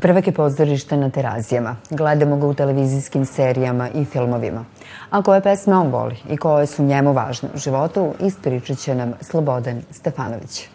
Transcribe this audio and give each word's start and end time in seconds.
Prvak 0.00 0.26
je 0.26 0.32
pozorište 0.32 0.96
na 0.96 1.10
terazijama. 1.10 1.76
Gledamo 1.90 2.36
ga 2.36 2.46
u 2.46 2.54
televizijskim 2.54 3.24
serijama 3.24 3.88
i 3.90 4.04
filmovima. 4.04 4.64
A 5.10 5.22
koje 5.22 5.40
pesme 5.40 5.76
on 5.76 5.88
voli 5.88 6.16
i 6.30 6.36
koje 6.36 6.66
su 6.66 6.82
njemu 6.82 7.12
važne 7.12 7.48
u 7.54 7.58
životu, 7.58 8.14
ispričat 8.20 8.78
će 8.78 8.94
nam 8.94 9.12
Slobodan 9.20 9.82
Stefanović. 9.90 10.68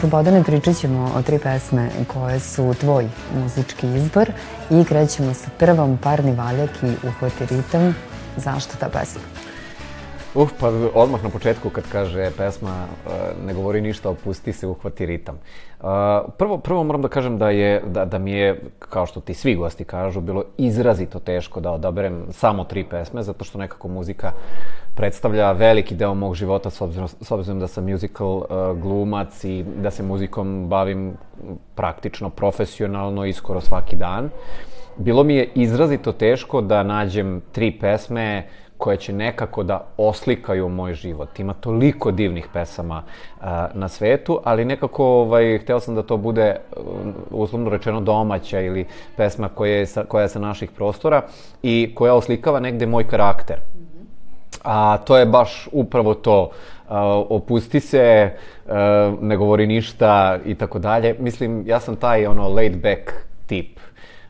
Slobodane, 0.00 0.44
pričat 0.44 0.76
ćemo 0.76 1.10
o 1.16 1.22
tri 1.22 1.38
pesme 1.38 1.88
koje 2.06 2.40
su 2.40 2.74
tvoj 2.80 3.08
muzički 3.42 3.86
izbor 3.86 4.30
i 4.70 4.84
krećemo 4.84 5.34
sa 5.34 5.50
prvom 5.58 5.98
Parni 6.02 6.32
valjak 6.32 6.70
i 6.82 7.06
Uhvati 7.06 7.46
ritam. 7.56 7.94
Zašto 8.36 8.76
ta 8.80 8.88
pesma? 8.88 9.20
Uf, 10.34 10.52
pa 10.60 10.68
odmah 10.94 11.22
na 11.24 11.30
početku 11.30 11.70
kad 11.70 11.84
kaže 11.92 12.30
pesma 12.36 12.86
uh, 12.86 13.12
ne 13.46 13.54
govori 13.54 13.80
ništa, 13.80 14.10
opusti 14.10 14.52
se, 14.52 14.66
uhvati 14.66 15.06
ritam. 15.06 15.34
Uh, 15.80 15.86
prvo, 16.38 16.58
prvo 16.58 16.84
moram 16.84 17.02
da 17.02 17.08
kažem 17.08 17.38
da, 17.38 17.50
je, 17.50 17.82
da, 17.86 18.04
da 18.04 18.18
mi 18.18 18.32
je, 18.32 18.62
kao 18.78 19.06
što 19.06 19.20
ti 19.20 19.34
svi 19.34 19.54
gosti 19.54 19.84
kažu, 19.84 20.20
bilo 20.20 20.44
izrazito 20.58 21.18
teško 21.18 21.60
da 21.60 21.70
odaberem 21.70 22.26
samo 22.30 22.64
tri 22.64 22.84
pesme, 22.84 23.22
zato 23.22 23.44
što 23.44 23.58
nekako 23.58 23.88
muzika 23.88 24.32
predstavlja 24.98 25.52
veliki 25.52 25.94
deo 25.94 26.14
mog 26.14 26.34
života 26.34 26.70
s 26.70 26.80
obzirom, 26.80 27.08
s 27.08 27.30
obzirom 27.30 27.60
da 27.60 27.68
sam 27.68 27.84
musical 27.84 28.36
uh, 28.36 28.44
glumac 28.82 29.44
i 29.44 29.64
da 29.82 29.90
se 29.90 30.02
muzikom 30.02 30.68
bavim 30.68 31.12
praktično 31.74 32.30
profesionalno 32.30 33.24
i 33.24 33.32
skoro 33.32 33.60
svaki 33.60 33.96
dan. 33.96 34.30
Bilo 34.96 35.22
mi 35.22 35.34
je 35.34 35.50
izrazito 35.54 36.12
teško 36.12 36.60
da 36.60 36.82
nađem 36.82 37.42
tri 37.52 37.70
pesme 37.80 38.48
koje 38.78 38.96
će 38.96 39.12
nekako 39.12 39.62
da 39.62 39.86
oslikaju 39.96 40.68
moj 40.68 40.94
život. 40.94 41.38
Ima 41.38 41.54
toliko 41.54 42.10
divnih 42.10 42.48
pesama 42.52 43.02
uh, 43.02 43.44
na 43.74 43.88
svetu, 43.88 44.40
ali 44.44 44.64
nekako 44.64 45.06
ovaj, 45.06 45.58
hteo 45.58 45.80
sam 45.80 45.94
da 45.94 46.02
to 46.02 46.16
bude 46.16 46.56
uh, 46.56 46.84
uslovno 47.30 47.70
rečeno 47.70 48.00
domaća 48.00 48.60
ili 48.60 48.86
pesma 49.16 49.48
koja 49.48 49.76
je, 49.76 49.86
sa, 49.86 50.04
koja 50.04 50.22
je 50.22 50.28
sa 50.28 50.38
naših 50.38 50.70
prostora 50.70 51.22
i 51.62 51.92
koja 51.94 52.14
oslikava 52.14 52.60
negde 52.60 52.86
moj 52.86 53.06
karakter. 53.06 53.60
A 54.64 54.98
to 54.98 55.16
je 55.16 55.26
baš 55.26 55.68
upravo 55.72 56.14
to. 56.14 56.50
Uh, 56.88 56.96
opusti 57.28 57.80
se, 57.80 58.30
uh, 58.66 58.72
ne 59.22 59.36
govori 59.36 59.66
ništa 59.66 60.38
i 60.44 60.54
tako 60.54 60.78
dalje. 60.78 61.16
Mislim, 61.18 61.62
ja 61.66 61.80
sam 61.80 61.96
taj 61.96 62.26
ono 62.26 62.48
laid 62.48 62.82
back 62.82 63.12
tip. 63.46 63.78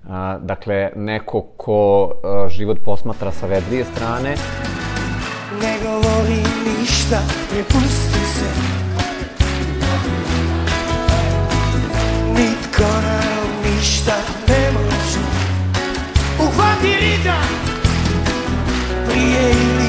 Uh, 0.05 0.11
dakle, 0.41 0.91
neko 0.97 1.43
ko 1.57 2.13
život 2.49 2.79
posmatra 2.85 3.31
sa 3.31 3.47
vedlije 3.47 3.85
strane. 3.85 4.35
Ne 5.63 5.75
govori 5.83 6.43
ništa, 6.67 7.21
ne 7.57 7.63
pusti 7.63 8.25
se. 8.35 8.51
Nitko 12.35 12.83
nam 12.83 13.49
ništa 13.65 14.15
ne 14.49 14.73
može. 14.73 15.21
Uhvati 16.41 16.97
ritam, 17.01 17.49
prije 19.09 19.51
ili 19.51 19.88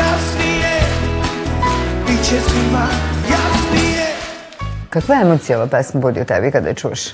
kasnije, 0.00 0.72
bit 2.06 2.28
će 2.28 2.40
svima 2.40 2.86
jasnije. 3.30 4.06
Kakva 4.90 5.16
emocija 5.22 5.58
ova 5.58 5.66
pesma 5.66 6.00
budi 6.00 6.20
u 6.20 6.24
tebi 6.24 6.50
kada 6.50 6.68
je 6.68 6.74
čuš? 6.74 7.06
E, 7.08 7.12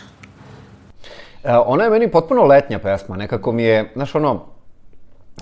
ona 1.66 1.84
je 1.84 1.90
meni 1.90 2.10
potpuno 2.10 2.44
letnja 2.44 2.78
pesma, 2.78 3.16
nekako 3.16 3.52
mi 3.52 3.62
je, 3.62 3.90
znaš 3.94 4.14
ono, 4.14 4.44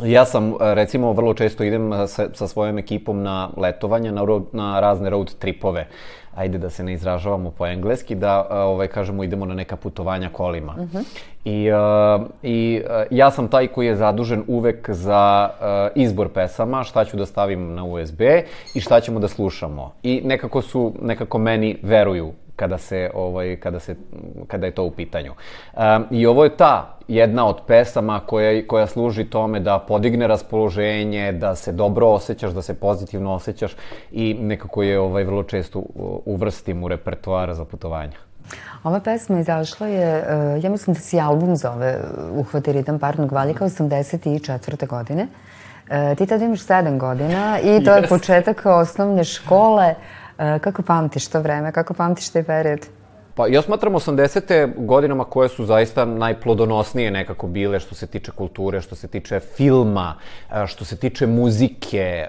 ja 0.03 0.25
sam, 0.25 0.50
e, 0.50 0.54
recimo, 0.75 1.12
vrlo 1.12 1.34
često 1.34 1.65
idem 1.65 1.93
e, 1.93 2.06
sa, 2.06 2.28
sa 2.34 2.49
svojom 2.49 2.78
ekipom 2.78 3.22
na 3.22 3.50
letovanja, 3.56 4.12
na, 4.12 4.25
road, 4.25 4.44
na 4.53 4.81
razne 4.81 5.10
road 5.10 5.34
tripove. 5.38 5.88
Ajde 6.37 6.59
da 6.59 6.71
se 6.71 6.84
ne 6.84 6.93
izražavamo 6.93 7.50
po 7.50 7.67
engleski, 7.67 8.15
da 8.15 8.47
ovaj, 8.50 8.89
kažemo 8.89 9.25
idemo 9.25 9.47
na 9.47 9.55
neka 9.55 9.77
putovanja 9.77 10.28
kolima. 10.33 10.75
Uh 10.78 10.89
-huh. 10.89 11.05
I, 11.45 11.71
uh, 11.72 12.27
i 12.43 12.83
uh, 12.84 12.91
ja 13.11 13.31
sam 13.31 13.49
taj 13.49 13.67
koji 13.67 13.87
je 13.87 13.97
zadužen 13.97 14.45
uvek 14.47 14.91
za 14.91 15.50
uh, 15.50 16.03
izbor 16.03 16.28
pesama, 16.28 16.84
šta 16.84 17.05
ću 17.05 17.17
da 17.17 17.27
stavim 17.27 17.75
na 17.75 17.84
USB 17.84 18.21
i 18.75 18.81
šta 18.81 19.00
ćemo 19.00 19.21
da 19.21 19.28
slušamo. 19.28 19.93
I 20.03 20.22
nekako 20.25 20.62
su, 20.62 20.93
nekako 21.03 21.39
meni 21.39 21.77
veruju 21.83 22.33
kada 22.56 22.78
se 22.78 23.10
ovaj 23.15 23.56
kada 23.56 23.81
se 23.81 23.97
kada 24.47 24.66
je 24.66 24.72
to 24.72 24.84
u 24.84 24.91
pitanju. 24.91 25.32
Um, 25.72 26.06
I 26.10 26.26
ovo 26.26 26.44
je 26.44 26.56
ta 26.56 26.98
jedna 27.09 27.47
od 27.47 27.60
pesama 27.66 28.20
koja 28.26 28.66
koja 28.66 28.87
služi 28.87 29.25
tome 29.25 29.60
da 29.60 29.78
podigne 29.88 30.26
raspoloženje, 30.26 31.32
da 31.32 31.54
se 31.54 31.72
dobro 31.72 32.06
osjećaš, 32.06 32.53
da 32.53 32.62
se 32.62 32.75
pozitivno 32.75 33.34
osjećaš 33.34 33.76
i 34.12 34.34
nekako 34.34 34.82
je 34.82 35.00
ovaj 35.00 35.25
vrlo 35.25 35.42
često 35.42 35.82
uvrstim 36.25 36.84
u 36.84 36.88
repertoar 36.88 37.54
za 37.54 37.65
putovanja. 37.65 38.16
Ova 38.82 39.00
pesma 39.00 39.41
izašla 39.41 39.86
je, 39.86 40.25
e, 40.28 40.60
ja 40.62 40.71
mislim 40.71 40.94
da 40.94 41.00
se 41.00 41.21
album 41.21 41.56
zove 41.56 41.98
Uhvati 42.36 42.72
ritam 42.72 42.98
parnog 42.98 43.32
valjika 43.32 43.65
84. 43.65 44.86
godine. 44.86 45.26
E, 45.91 46.15
ti 46.15 46.26
tada 46.26 46.44
imaš 46.44 46.60
7 46.60 46.98
godina 46.98 47.59
i 47.62 47.84
to 47.84 47.97
je 47.97 48.09
početak 48.09 48.62
osnovne 48.66 49.25
škole. 49.25 49.94
Kako 50.37 50.83
pamtiš 50.83 51.28
to 51.28 51.41
vreme? 51.41 51.72
Kako 51.72 51.95
pamtiš 51.95 52.28
taj 52.28 52.43
period? 52.45 52.87
Pa 53.37 53.47
ja 53.47 53.62
smatram 53.62 53.93
80. 53.93 54.71
godinama 54.77 55.25
koje 55.25 55.49
su 55.49 55.65
zaista 55.65 56.05
najplodonosnije 56.05 57.11
nekako 57.11 57.47
bile 57.47 57.81
što 57.81 57.95
se 57.95 58.06
tiče 58.06 58.33
kulture, 58.33 58.81
što 58.81 58.95
se 58.95 59.09
tiče 59.09 59.41
filma, 59.41 60.15
što 60.67 60.84
se 60.84 60.97
tiče 60.97 61.27
muzike 61.27 62.27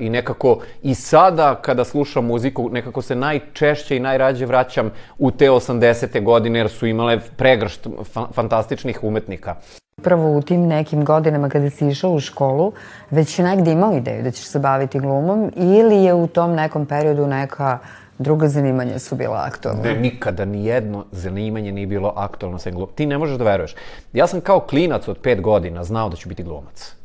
i 0.00 0.10
nekako 0.10 0.58
i 0.82 0.94
sada 0.94 1.54
kada 1.54 1.84
slušam 1.84 2.24
muziku 2.24 2.68
nekako 2.72 3.02
se 3.02 3.14
najčešće 3.14 3.96
i 3.96 4.00
najrađe 4.00 4.46
vraćam 4.46 4.90
u 5.18 5.30
te 5.30 5.50
80. 5.50 6.22
godine 6.22 6.58
jer 6.58 6.68
su 6.68 6.86
imale 6.86 7.20
pregršt 7.36 7.86
fantastičnih 8.32 9.04
umetnika. 9.04 9.54
Prvo 10.02 10.36
u 10.36 10.42
tim 10.42 10.66
nekim 10.66 11.04
godinama 11.04 11.48
kada 11.48 11.70
si 11.70 11.88
išao 11.88 12.10
u 12.10 12.20
školu, 12.20 12.72
već 13.10 13.38
negde 13.38 13.72
imao 13.72 13.92
ideju 13.92 14.22
da 14.22 14.30
ćeš 14.30 14.44
se 14.44 14.58
baviti 14.58 15.00
glumom 15.00 15.52
ili 15.56 15.96
je 15.96 16.14
u 16.14 16.26
tom 16.26 16.54
nekom 16.54 16.86
periodu 16.86 17.26
neka 17.26 17.78
druga 18.18 18.48
zanimanja 18.48 18.98
su 18.98 19.16
bila 19.16 19.44
aktualna? 19.46 19.82
Ne, 19.82 19.94
nikada 20.00 20.44
ni 20.44 20.66
jedno 20.66 21.04
zanimanje 21.12 21.72
nije 21.72 21.86
bilo 21.86 22.12
aktualno 22.16 22.58
sa 22.58 22.70
glumom. 22.70 22.88
Ti 22.94 23.06
ne 23.06 23.18
možeš 23.18 23.38
da 23.38 23.44
veruješ. 23.44 23.74
Ja 24.12 24.26
sam 24.26 24.40
kao 24.40 24.60
klinac 24.60 25.08
od 25.08 25.18
pet 25.18 25.40
godina 25.40 25.84
znao 25.84 26.08
da 26.08 26.16
ću 26.16 26.28
biti 26.28 26.42
glumac. 26.42 26.96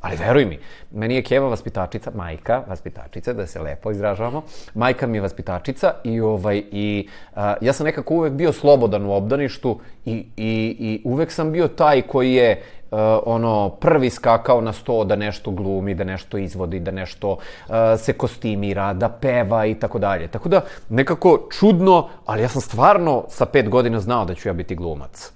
Ali 0.00 0.16
veruj 0.16 0.44
mi, 0.44 0.58
meni 0.90 1.14
je 1.14 1.22
Keva 1.22 1.48
vaspitačica, 1.48 2.10
majka 2.14 2.62
vaspitačica, 2.68 3.32
da 3.32 3.46
se 3.46 3.60
lepo 3.60 3.90
izražavamo. 3.90 4.42
Majka 4.74 5.06
mi 5.06 5.16
je 5.16 5.20
vaspitačica 5.20 5.92
i, 6.04 6.20
ovaj, 6.20 6.62
i 6.72 7.08
a, 7.34 7.54
ja 7.60 7.72
sam 7.72 7.86
nekako 7.86 8.14
uvek 8.14 8.32
bio 8.32 8.52
slobodan 8.52 9.06
u 9.06 9.12
obdaništu 9.12 9.80
i, 10.04 10.12
i, 10.36 10.76
i 10.78 11.02
uvek 11.04 11.32
sam 11.32 11.52
bio 11.52 11.68
taj 11.68 12.02
koji 12.02 12.32
je 12.32 12.62
uh, 12.90 12.98
ono 13.26 13.68
prvi 13.68 14.10
skakao 14.10 14.60
na 14.60 14.72
sto 14.72 15.04
da 15.04 15.16
nešto 15.16 15.50
glumi, 15.50 15.94
da 15.94 16.04
nešto 16.04 16.38
izvodi, 16.38 16.80
da 16.80 16.90
nešto 16.90 17.30
uh, 17.30 17.74
se 17.98 18.12
kostimira, 18.12 18.92
da 18.92 19.08
peva 19.08 19.66
i 19.66 19.74
tako 19.74 19.98
dalje. 19.98 20.28
Tako 20.28 20.48
da 20.48 20.60
nekako 20.88 21.48
čudno, 21.58 22.08
ali 22.26 22.42
ja 22.42 22.48
sam 22.48 22.62
stvarno 22.62 23.24
sa 23.28 23.46
pet 23.46 23.68
godina 23.68 24.00
znao 24.00 24.24
da 24.24 24.34
ću 24.34 24.48
ja 24.48 24.52
biti 24.52 24.74
glumac. 24.74 25.32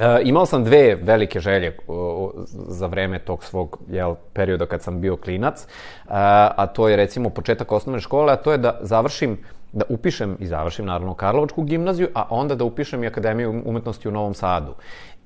E, 0.00 0.20
imao 0.22 0.46
sam 0.46 0.64
dve 0.64 0.94
velike 0.94 1.40
želje 1.40 1.76
uh, 1.86 2.30
za 2.52 2.86
vreme 2.86 3.18
tog 3.18 3.44
svog 3.44 3.78
jel, 3.90 4.14
perioda 4.32 4.66
kad 4.66 4.82
sam 4.82 5.00
bio 5.00 5.16
klinac, 5.16 5.62
uh, 5.62 6.10
a 6.56 6.66
to 6.66 6.88
je 6.88 6.96
recimo 6.96 7.30
početak 7.30 7.72
osnovne 7.72 8.00
škole, 8.00 8.32
a 8.32 8.36
to 8.36 8.52
je 8.52 8.58
da 8.58 8.78
završim 8.80 9.38
da 9.72 9.84
upišem 9.88 10.36
i 10.40 10.46
završim 10.46 10.86
naravno 10.86 11.14
Karlovačku 11.14 11.62
gimnaziju, 11.62 12.08
a 12.14 12.26
onda 12.30 12.54
da 12.54 12.64
upišem 12.64 13.04
i 13.04 13.06
Akademiju 13.06 13.62
umetnosti 13.64 14.08
u 14.08 14.10
Novom 14.10 14.34
Sadu. 14.34 14.74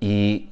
I 0.01 0.47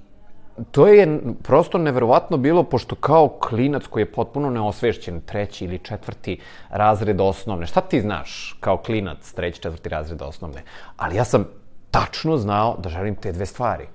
to 0.70 0.87
je 0.87 1.20
prosto 1.43 1.79
neverovatno 1.79 2.37
bilo, 2.37 2.62
pošto 2.62 2.94
kao 2.94 3.29
klinac 3.29 3.87
koji 3.87 4.02
je 4.02 4.12
potpuno 4.12 4.50
neosvešćen, 4.50 5.20
treći 5.20 5.64
ili 5.64 5.79
četvrti 5.79 6.41
razred 6.70 7.20
osnovne, 7.20 7.67
šta 7.67 7.81
ti 7.81 8.00
znaš 8.00 8.56
kao 8.61 8.76
klinac, 8.76 9.32
treći, 9.32 9.62
četvrti 9.62 9.88
razred 9.88 10.23
osnovne? 10.23 10.62
Ali 10.97 11.17
ja 11.17 11.25
sam 11.25 11.44
tačno 11.91 12.37
znao 12.37 12.76
da 12.79 12.88
želim 12.88 13.14
te 13.14 13.32
dve 13.32 13.47
stvari. 13.47 13.87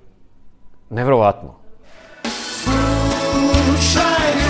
Neverovatno. 0.90 1.54
Slušaj 3.66 4.45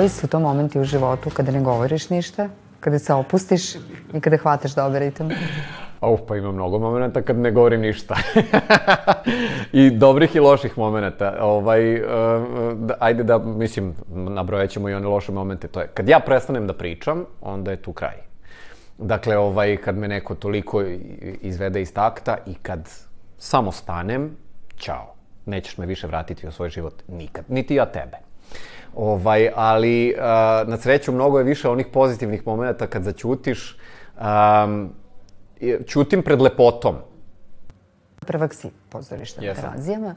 koji 0.00 0.08
su 0.08 0.28
to 0.28 0.40
momenti 0.40 0.80
u 0.80 0.84
životu 0.84 1.30
kada 1.30 1.52
ne 1.52 1.60
govoriš 1.60 2.10
ništa, 2.10 2.48
kada 2.80 2.98
se 2.98 3.14
opustiš 3.14 3.74
i 4.14 4.20
kada 4.20 4.36
hvataš 4.36 4.74
dobar 4.74 5.00
ritam? 5.00 5.28
Uf, 6.00 6.20
pa 6.28 6.36
ima 6.36 6.52
mnogo 6.52 6.78
momenta 6.78 7.22
kad 7.22 7.38
ne 7.38 7.50
govorim 7.50 7.80
ništa. 7.80 8.16
I 9.72 9.90
dobrih 9.90 10.36
i 10.36 10.40
loših 10.40 10.78
momenta. 10.78 11.36
Ovaj, 11.40 12.00
uh, 12.00 12.06
ajde 12.98 13.22
da, 13.22 13.38
mislim, 13.38 13.94
nabrojat 14.08 14.70
ćemo 14.70 14.88
i 14.88 14.94
one 14.94 15.06
loše 15.06 15.32
momente. 15.32 15.68
To 15.68 15.80
je, 15.80 15.86
kad 15.86 16.08
ja 16.08 16.20
prestanem 16.20 16.66
da 16.66 16.72
pričam, 16.72 17.24
onda 17.40 17.70
je 17.70 17.82
tu 17.82 17.92
kraj. 17.92 18.16
Dakle, 18.98 19.38
ovaj, 19.38 19.76
kad 19.76 19.96
me 19.96 20.08
neko 20.08 20.34
toliko 20.34 20.82
izvede 21.40 21.82
iz 21.82 21.94
takta 21.94 22.36
i 22.46 22.54
kad 22.54 22.88
samo 23.38 23.72
stanem, 23.72 24.36
čao. 24.76 25.14
Nećeš 25.46 25.78
me 25.78 25.86
više 25.86 26.06
vratiti 26.06 26.48
u 26.48 26.52
svoj 26.52 26.70
život 26.70 27.02
nikad. 27.08 27.44
Niti 27.48 27.74
ja 27.74 27.86
tebe. 27.86 28.29
Ovaj, 28.96 29.50
ali 29.54 30.14
na 30.66 30.76
sreću 30.76 31.12
mnogo 31.12 31.38
je 31.38 31.44
više 31.44 31.68
onih 31.68 31.86
pozitivnih 31.92 32.46
momenta 32.46 32.86
kad 32.86 33.02
zaćutiš. 33.02 33.78
Um, 34.20 34.92
ćutim 35.86 36.22
pred 36.22 36.40
lepotom. 36.40 36.96
Prvak 38.26 38.54
si 38.54 38.70
pozorišta 38.88 39.40
na 39.40 39.46
Jesam. 39.46 39.64
Terazijama. 39.64 40.14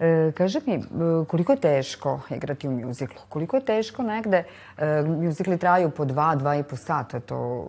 E, 0.00 0.32
kaži 0.34 0.58
mi, 0.66 0.74
e, 0.74 0.80
koliko 1.28 1.52
je 1.52 1.60
teško 1.60 2.20
igrati 2.30 2.68
u 2.68 2.70
mjuziklu? 2.70 3.22
Koliko 3.28 3.56
je 3.56 3.64
teško 3.64 4.02
negde, 4.02 4.44
e, 4.78 5.02
mjuzikli 5.02 5.58
traju 5.58 5.90
po 5.90 6.04
dva, 6.04 6.34
dva 6.34 6.56
i 6.56 6.62
po 6.62 6.76
sata, 6.76 7.20
to 7.20 7.66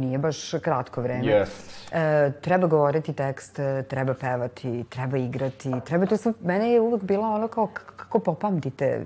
nije 0.00 0.18
baš 0.18 0.50
kratko 0.62 1.02
vreme. 1.02 1.26
Jest. 1.26 1.88
E, 1.92 2.32
treba 2.40 2.66
govoriti 2.66 3.12
tekst, 3.12 3.60
treba 3.88 4.14
pevati, 4.14 4.84
treba 4.88 5.16
igrati, 5.18 5.72
treba 5.86 6.06
to 6.06 6.16
sve, 6.16 6.32
mene 6.42 6.72
je 6.72 6.80
uvek 6.80 7.02
bilo 7.02 7.34
ono 7.34 7.48
kao 7.48 7.68
kako 7.96 8.18
popamtite, 8.18 9.04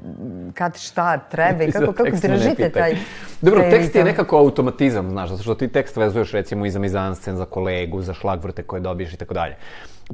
kad 0.55 0.79
šta 0.79 1.19
treba 1.19 1.65
i 1.65 1.73
kako, 1.73 1.93
kako 1.93 2.17
držite 2.23 2.71
taj... 2.71 2.97
Dobro, 3.41 3.61
taj 3.61 3.71
tekst 3.71 3.95
je 3.95 4.05
nekako 4.05 4.37
automatizam, 4.37 5.11
znaš, 5.11 5.31
zato 5.31 5.43
što 5.43 5.55
ti 5.55 5.69
tekst 5.69 5.97
vezuješ 5.97 6.33
recimo 6.33 6.67
i 6.67 6.71
za 6.71 6.79
mizanscen, 6.79 7.37
za 7.37 7.45
kolegu, 7.45 8.03
za 8.03 8.15
šlagvrte 8.15 8.63
koje 8.63 8.81
dobiješ 8.81 9.15
i 9.15 9.17
tako 9.17 9.35
dalje. 9.35 9.57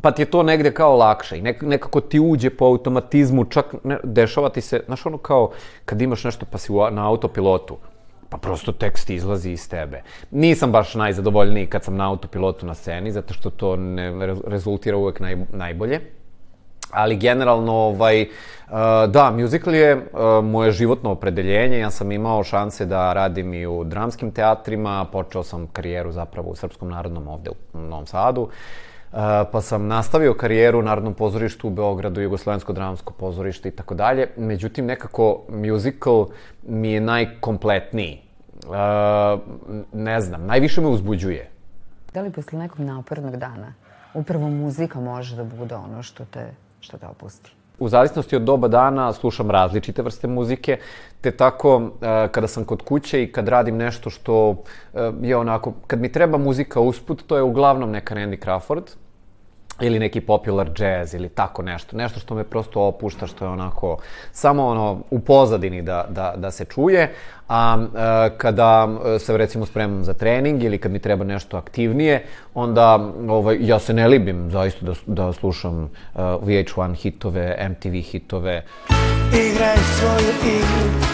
Pa 0.02 0.10
ti 0.10 0.22
je 0.22 0.26
to 0.26 0.42
negde 0.42 0.70
kao 0.74 0.96
lakše 0.96 1.38
i 1.38 1.42
nek, 1.42 1.62
nekako 1.62 2.00
ti 2.00 2.20
uđe 2.20 2.50
po 2.50 2.64
automatizmu, 2.64 3.44
čak 3.44 3.74
ne, 3.84 3.98
dešava 4.04 4.48
ti 4.48 4.60
se, 4.60 4.82
znaš 4.86 5.06
ono 5.06 5.18
kao 5.18 5.50
kad 5.84 6.02
imaš 6.02 6.24
nešto 6.24 6.46
pa 6.50 6.58
si 6.58 6.72
u, 6.72 6.90
na 6.90 7.08
autopilotu, 7.08 7.76
pa 8.28 8.36
prosto 8.36 8.72
tekst 8.72 9.10
izlazi 9.10 9.50
iz 9.50 9.68
tebe. 9.68 10.02
Nisam 10.30 10.72
baš 10.72 10.94
najzadovoljniji 10.94 11.66
kad 11.66 11.84
sam 11.84 11.96
na 11.96 12.08
autopilotu 12.08 12.66
na 12.66 12.74
sceni, 12.74 13.12
zato 13.12 13.34
što 13.34 13.50
to 13.50 13.76
ne 13.76 14.26
re- 14.26 14.36
rezultira 14.46 14.96
uvek 14.96 15.20
naj, 15.20 15.36
najbolje. 15.52 16.00
Ali 16.90 17.16
generalno 17.16 17.72
ovaj 17.72 18.22
uh, 18.22 18.76
da 19.08 19.30
musical 19.30 19.74
je 19.74 19.96
uh, 19.96 20.44
moje 20.44 20.72
životno 20.72 21.10
opredeljenje. 21.10 21.78
Ja 21.78 21.90
sam 21.90 22.12
imao 22.12 22.44
šanse 22.44 22.86
da 22.86 23.12
radim 23.12 23.54
i 23.54 23.66
u 23.66 23.84
dramskim 23.84 24.30
teatrima 24.30 25.06
počeo 25.12 25.42
sam 25.42 25.66
karijeru 25.66 26.12
zapravo 26.12 26.50
u 26.50 26.56
srpskom 26.56 26.88
narodnom 26.88 27.28
ovde 27.28 27.50
u 27.50 27.78
Novom 27.78 28.06
Sadu. 28.06 28.42
uh, 28.42 28.48
pa 29.52 29.60
sam 29.62 29.86
nastavio 29.86 30.34
karijeru 30.34 30.78
u 30.78 30.82
Narodnom 30.82 31.14
pozorištu 31.14 31.68
u 31.68 31.70
Beogradu, 31.70 32.20
Jugoslovensko 32.20 32.72
dramsko 32.72 33.12
pozorište 33.12 33.68
i 33.68 33.72
tako 33.72 33.94
dalje. 33.94 34.28
Međutim, 34.36 34.86
nekako 34.86 35.42
musical 35.48 36.26
mi 36.68 36.92
je 36.92 37.00
najkompletniji. 37.00 38.22
Ne 39.92 40.20
znam, 40.20 40.46
najviše 40.46 40.80
me 40.80 40.88
uzbuđuje. 40.88 41.50
Da 42.14 42.20
li 42.20 42.32
posle 42.32 42.58
nekog 42.58 42.80
napornog 42.80 43.36
dana 43.36 43.74
upravo 44.14 44.48
muzika 44.48 45.00
može 45.00 45.36
da 45.36 45.44
bude 45.44 45.74
ono 45.74 46.02
što 46.02 46.24
te, 46.24 46.50
što 46.80 46.98
te 46.98 47.06
opusti? 47.06 47.55
U 47.78 47.88
zavisnosti 47.88 48.36
od 48.36 48.42
doba 48.42 48.68
dana 48.68 49.12
slušam 49.12 49.50
različite 49.50 50.02
vrste 50.02 50.26
muzike, 50.26 50.78
te 51.20 51.30
tako 51.30 51.90
e, 52.02 52.28
kada 52.28 52.46
sam 52.46 52.64
kod 52.64 52.82
kuće 52.82 53.22
i 53.22 53.32
kad 53.32 53.48
radim 53.48 53.76
nešto 53.76 54.10
što 54.10 54.62
e, 54.94 55.12
je 55.22 55.36
onako, 55.36 55.72
kad 55.86 56.00
mi 56.00 56.12
treba 56.12 56.38
muzika 56.38 56.80
usput, 56.80 57.22
to 57.26 57.36
je 57.36 57.42
uglavnom 57.42 57.90
neka 57.90 58.14
Randy 58.14 58.44
Crawford 58.44 58.96
ili 59.80 59.98
neki 59.98 60.20
popular 60.20 60.70
jazz 60.78 61.14
ili 61.14 61.28
tako 61.28 61.62
nešto, 61.62 61.96
nešto 61.96 62.20
što 62.20 62.34
me 62.34 62.44
prosto 62.44 62.80
opušta, 62.82 63.26
što 63.26 63.44
je 63.44 63.50
onako 63.50 63.98
samo 64.32 64.66
ono 64.66 65.00
u 65.10 65.20
pozadini 65.20 65.82
da, 65.82 66.06
da, 66.08 66.34
da 66.36 66.50
se 66.50 66.64
čuje, 66.64 67.12
a 67.48 67.78
e, 67.78 68.36
kada 68.38 68.88
e, 69.14 69.18
se 69.18 69.36
recimo 69.36 69.66
spremam 69.66 70.04
za 70.04 70.14
trening 70.14 70.62
ili 70.62 70.78
kad 70.78 70.92
mi 70.92 70.98
treba 70.98 71.24
nešto 71.24 71.56
aktivnije, 71.56 72.24
onda 72.54 73.10
ovaj, 73.28 73.56
ja 73.60 73.78
se 73.78 73.94
ne 73.94 74.08
libim 74.08 74.50
zaista 74.50 74.86
da, 74.86 74.92
da 75.06 75.32
slušam 75.32 75.82
uh, 75.82 75.90
VH1 76.20 76.94
hitove, 76.94 77.68
MTV 77.70 77.94
hitove, 78.10 78.62
Igraj 79.32 79.76
svoju 79.76 80.56
igru 80.56 81.05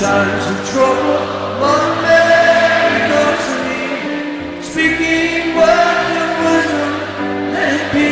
times 0.00 0.44
of 0.52 0.58
trouble, 0.72 1.20
one 1.60 1.92
man 2.02 2.92
comes 3.10 3.44
to 3.48 3.54
me, 3.64 4.62
speaking 4.62 5.54
words 5.56 6.14
of 6.24 6.30
wisdom, 6.44 6.90
let 7.52 7.72
it 7.76 7.86
be. 7.92 8.08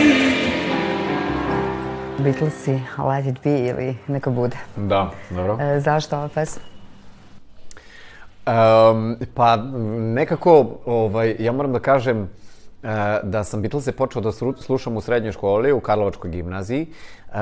Beatlesi, 2.23 2.81
Let 2.99 3.27
It 3.27 3.43
Be 3.43 3.59
ili 3.59 3.97
neka 4.09 4.31
bude. 4.31 4.57
Da, 4.77 5.11
dobro. 5.31 5.59
E, 5.61 5.81
zašto 5.81 6.17
ova 6.17 6.29
pesma? 6.29 6.63
Um, 8.47 9.17
pa 9.35 9.57
nekako, 10.15 10.67
ovaj, 10.87 11.37
ja 11.39 11.53
moram 11.53 11.73
da 11.73 11.81
kažem 11.81 12.29
da 13.23 13.45
sam 13.45 13.63
Beatlese 13.63 13.93
počeo 13.93 14.23
da 14.23 14.33
slušam 14.57 14.97
u 14.97 15.01
srednjoj 15.01 15.33
školi, 15.33 15.73
u 15.73 15.81
Karlovačkoj 15.81 16.31
gimnaziji 16.31 16.87
uh, 17.29 17.35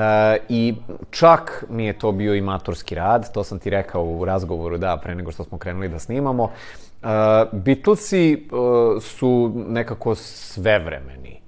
i 0.49 0.75
čak 1.11 1.63
mi 1.69 1.85
je 1.85 1.99
to 1.99 2.11
bio 2.11 2.35
i 2.35 2.41
maturski 2.41 2.95
rad, 2.95 3.33
to 3.33 3.43
sam 3.43 3.59
ti 3.59 3.69
rekao 3.69 4.03
u 4.03 4.25
razgovoru, 4.25 4.77
da, 4.77 4.97
pre 5.03 5.15
nego 5.15 5.31
što 5.31 5.43
smo 5.43 5.57
krenuli 5.57 5.89
da 5.89 5.99
snimamo. 5.99 6.43
Uh, 6.43 6.49
Beatlesi 7.51 8.47
su 9.01 9.51
nekako 9.67 10.15
svevremeni. 10.15 11.46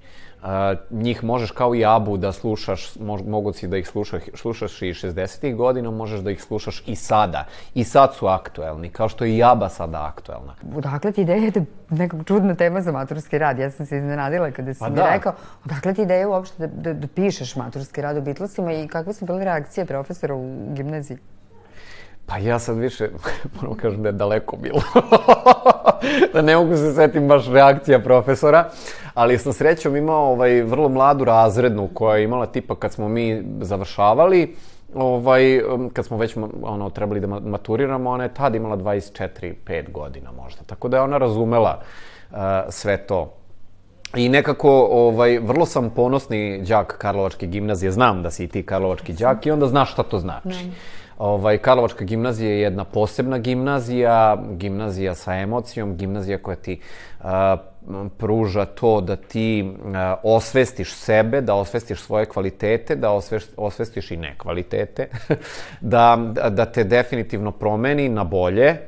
Njih 0.92 1.24
možeš 1.24 1.52
kao 1.52 1.76
i 1.76 1.86
Abu 1.86 2.18
da 2.18 2.32
slušaš, 2.32 2.96
mož, 2.96 3.22
mogu 3.28 3.54
si 3.54 3.68
da 3.68 3.78
ih 3.78 3.88
slušaš, 3.88 4.22
slušaš 4.34 4.82
i 4.82 4.94
60-ih 4.94 5.56
godina, 5.56 5.92
možeš 5.92 6.20
da 6.20 6.32
ih 6.32 6.44
slušaš 6.44 6.84
i 6.88 6.96
sada. 6.96 7.46
I 7.74 7.84
sad 7.84 8.14
su 8.16 8.28
aktuelni, 8.28 8.90
kao 8.90 9.10
što 9.10 9.26
je 9.26 9.38
i 9.38 9.44
Aba 9.44 9.70
sada 9.70 10.14
aktuelna. 10.16 10.56
Odakle 10.76 11.12
ti 11.12 11.22
ideja 11.22 11.52
da 11.52 11.62
nekog 11.90 12.24
čudna 12.26 12.56
tema 12.56 12.82
za 12.82 12.92
maturski 12.92 13.38
rad? 13.38 13.60
Ja 13.60 13.72
sam 13.72 13.86
se 13.86 13.98
iznenadila 13.98 14.52
kada 14.52 14.74
si 14.74 14.80
Pa 14.80 14.90
mi 14.90 14.96
da. 14.96 15.14
rekao, 15.14 15.34
odakle 15.66 15.94
ti 15.94 16.02
ideja 16.02 16.30
uopšte 16.30 16.68
da, 16.68 16.68
da, 16.68 16.94
da 16.94 17.08
pišeš 17.08 17.56
maturski 17.56 18.02
rad 18.02 18.18
o 18.18 18.22
Beatlesima 18.22 18.74
i 18.74 18.88
kakve 18.88 19.14
su 19.14 19.26
bile 19.26 19.44
reakcije 19.44 19.86
profesora 19.86 20.36
u 20.36 20.74
gimnaziji? 20.74 21.18
Pa 22.26 22.38
ja 22.38 22.60
sad 22.60 22.78
više, 22.78 23.10
moram 23.56 23.78
kažem 23.78 24.04
da 24.04 24.10
je 24.10 24.14
daleko 24.14 24.58
bilo. 24.58 24.82
da 26.34 26.42
ne 26.42 26.56
mogu 26.56 26.76
se 26.76 26.94
setim 26.94 27.28
baš 27.28 27.48
reakcija 27.48 28.00
profesora, 28.00 28.70
ali 29.20 29.38
sam 29.38 29.54
srećom 29.54 29.96
imao 29.96 30.32
ovaj, 30.32 30.62
vrlo 30.62 30.90
mladu 30.90 31.26
razrednu 31.26 31.90
koja 31.94 32.18
je 32.18 32.24
imala 32.24 32.46
tipa 32.46 32.76
kad 32.76 32.94
smo 32.94 33.08
mi 33.10 33.44
završavali, 33.62 34.56
ovaj, 34.96 35.62
kad 35.94 36.06
smo 36.06 36.18
već 36.18 36.38
ono, 36.62 36.90
trebali 36.90 37.20
da 37.20 37.28
ma- 37.28 37.40
maturiramo, 37.40 38.10
ona 38.10 38.24
je 38.24 38.34
tad 38.34 38.56
imala 38.56 38.78
24-5 38.78 39.92
godina 39.92 40.32
možda. 40.32 40.62
Tako 40.66 40.88
da 40.88 40.98
je 40.98 41.04
ona 41.04 41.18
razumela 41.18 41.80
uh, 42.32 42.38
sve 42.70 42.98
to. 42.98 43.34
I 44.16 44.30
nekako, 44.30 44.88
ovaj, 44.92 45.40
vrlo 45.40 45.66
sam 45.66 45.90
ponosni 45.90 46.62
đak 46.68 46.96
Karlovačke 46.98 47.48
gimnazije, 47.48 47.92
znam 47.92 48.24
da 48.24 48.32
si 48.32 48.44
i 48.44 48.48
ti 48.48 48.64
Karlovački 48.64 49.14
đak 49.14 49.46
i 49.46 49.52
onda 49.52 49.68
znaš 49.68 49.92
šta 49.92 50.04
to 50.04 50.20
znači. 50.20 50.70
Ovaj, 51.18 51.58
Karlovačka 51.58 52.04
gimnazija 52.06 52.52
je 52.52 52.62
jedna 52.62 52.84
posebna 52.84 53.38
gimnazija, 53.38 54.38
gimnazija 54.52 55.16
sa 55.16 55.36
emocijom, 55.36 55.96
gimnazija 55.96 56.38
koja 56.38 56.56
ti 56.56 56.80
m, 57.24 57.28
pruža 58.18 58.66
to 58.66 59.02
da 59.02 59.16
ti 59.16 59.72
a, 59.96 60.16
osvestiš 60.24 60.94
sebe, 60.94 61.42
da 61.42 61.54
osvestiš 61.54 62.02
svoje 62.02 62.26
kvalitete, 62.26 62.96
da 62.96 63.20
osvestiš 63.58 64.12
i 64.12 64.18
nekvalitete, 64.18 65.08
da, 65.82 66.18
da, 66.50 66.66
te 66.66 66.84
definitivno 66.84 67.52
promeni 67.52 68.10
na 68.10 68.24
bolje, 68.24 68.68
e, 68.68 68.80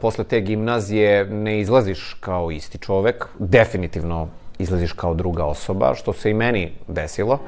posle 0.00 0.24
te 0.24 0.40
gimnazije 0.40 1.24
ne 1.24 1.60
izlaziš 1.60 2.16
kao 2.20 2.50
isti 2.50 2.78
čovek, 2.78 3.26
definitivno 3.38 4.28
izlaziš 4.58 4.92
kao 4.92 5.14
druga 5.14 5.44
osoba, 5.44 5.94
što 5.94 6.12
se 6.12 6.30
i 6.30 6.34
meni 6.34 6.72
desilo. 6.88 7.38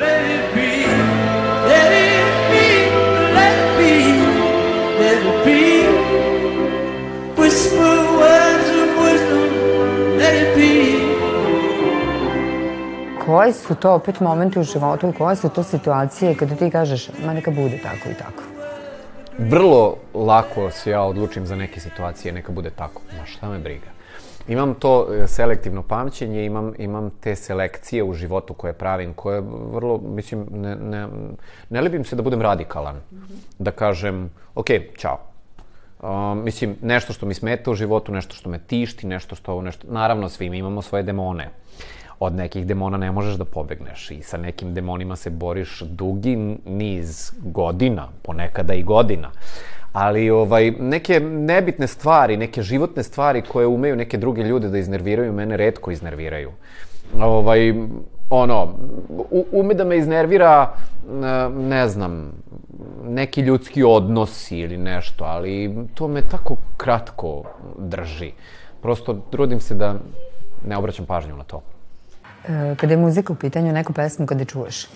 Let 0.00 0.10
it 0.10 0.54
be, 0.54 0.70
let 1.68 1.92
it 1.92 2.24
be, 2.50 2.94
let 3.34 3.64
let 4.98 5.18
it 5.24 5.44
be. 5.44 5.73
Koji 13.26 13.52
su 13.52 13.74
to 13.74 13.94
opet 13.94 14.20
momenti 14.20 14.60
u 14.60 14.62
životu 14.62 15.12
koje 15.18 15.36
su 15.36 15.48
to 15.48 15.62
situacije 15.62 16.34
kada 16.34 16.54
ti 16.54 16.70
kažeš, 16.70 17.08
ma 17.24 17.32
neka 17.32 17.50
bude 17.50 17.78
tako 17.82 18.08
i 18.10 18.14
tako? 18.14 18.42
Vrlo 19.38 19.96
lako 20.14 20.70
se 20.70 20.90
ja 20.90 21.02
odlučim 21.02 21.46
za 21.46 21.56
neke 21.56 21.80
situacije, 21.80 22.32
neka 22.32 22.52
bude 22.52 22.70
tako. 22.70 23.00
Ma 23.18 23.26
šta 23.26 23.48
me 23.48 23.58
briga. 23.58 23.86
Imam 24.48 24.74
to 24.74 25.08
e, 25.14 25.26
selektivno 25.26 25.82
pamćenje, 25.82 26.44
imam, 26.44 26.72
imam 26.78 27.10
te 27.20 27.36
selekcije 27.36 28.04
u 28.04 28.14
životu 28.14 28.54
koje 28.54 28.72
pravim, 28.72 29.14
koje 29.14 29.40
vrlo, 29.72 29.98
mislim, 29.98 30.46
ne, 30.50 30.76
ne, 30.76 31.08
ne 31.70 31.80
libim 31.80 32.04
se 32.04 32.16
da 32.16 32.22
budem 32.22 32.42
radikalan. 32.42 33.00
Da 33.58 33.70
kažem, 33.70 34.30
ok, 34.54 34.66
čao. 34.96 35.18
Uh, 36.02 36.10
mislim, 36.44 36.76
nešto 36.82 37.12
što 37.12 37.26
mi 37.26 37.34
smeta 37.34 37.70
u 37.70 37.74
životu, 37.74 38.12
nešto 38.12 38.34
što 38.34 38.48
me 38.48 38.58
tišti, 38.58 39.06
nešto 39.06 39.34
što, 39.34 39.62
nešto, 39.62 39.86
naravno 39.90 40.28
svi 40.28 40.46
imamo 40.46 40.82
svoje 40.82 41.02
demone. 41.02 41.50
Od 42.20 42.34
nekih 42.34 42.66
demona 42.66 42.96
ne 42.98 43.12
možeš 43.12 43.34
da 43.34 43.44
pobegneš 43.44 44.10
i 44.10 44.22
sa 44.22 44.36
nekim 44.36 44.74
demonima 44.74 45.16
se 45.16 45.30
boriš 45.30 45.80
dugi 45.80 46.36
niz 46.66 47.32
godina, 47.42 48.08
ponekada 48.22 48.74
i 48.74 48.82
godina. 48.82 49.30
Ali 49.92 50.30
ovaj, 50.30 50.70
neke 50.70 51.20
nebitne 51.20 51.86
stvari, 51.86 52.36
neke 52.36 52.62
životne 52.62 53.02
stvari 53.02 53.42
koje 53.42 53.66
umeju 53.66 53.96
neke 53.96 54.18
druge 54.18 54.42
ljude 54.42 54.68
da 54.68 54.78
iznerviraju, 54.78 55.32
mene 55.32 55.56
redko 55.56 55.90
iznerviraju. 55.90 56.50
Ovaj, 57.20 57.74
ono, 58.30 58.74
ume 59.52 59.74
da 59.74 59.84
me 59.84 59.96
iznervira, 59.98 60.74
ne, 61.10 61.50
ne 61.50 61.88
znam, 61.88 62.32
neki 63.04 63.40
ljudski 63.40 63.84
odnosi 63.84 64.58
ili 64.58 64.76
nešto, 64.76 65.24
ali 65.24 65.86
to 65.94 66.08
me 66.08 66.22
tako 66.30 66.56
kratko 66.76 67.42
drži. 67.78 68.32
Prosto 68.82 69.14
trudim 69.30 69.60
se 69.60 69.74
da 69.74 69.94
ne 70.66 70.76
obraćam 70.76 71.06
pažnju 71.06 71.36
na 71.36 71.44
to. 71.44 71.62
E, 72.48 72.74
Kada 72.76 72.92
je 72.92 72.96
muzika 72.96 73.32
u 73.32 73.36
pitanju, 73.36 73.72
neku 73.72 73.92
pesmu 73.92 74.26
kada 74.26 74.40
je 74.40 74.46
čuješ, 74.46 74.84
e, 74.84 74.88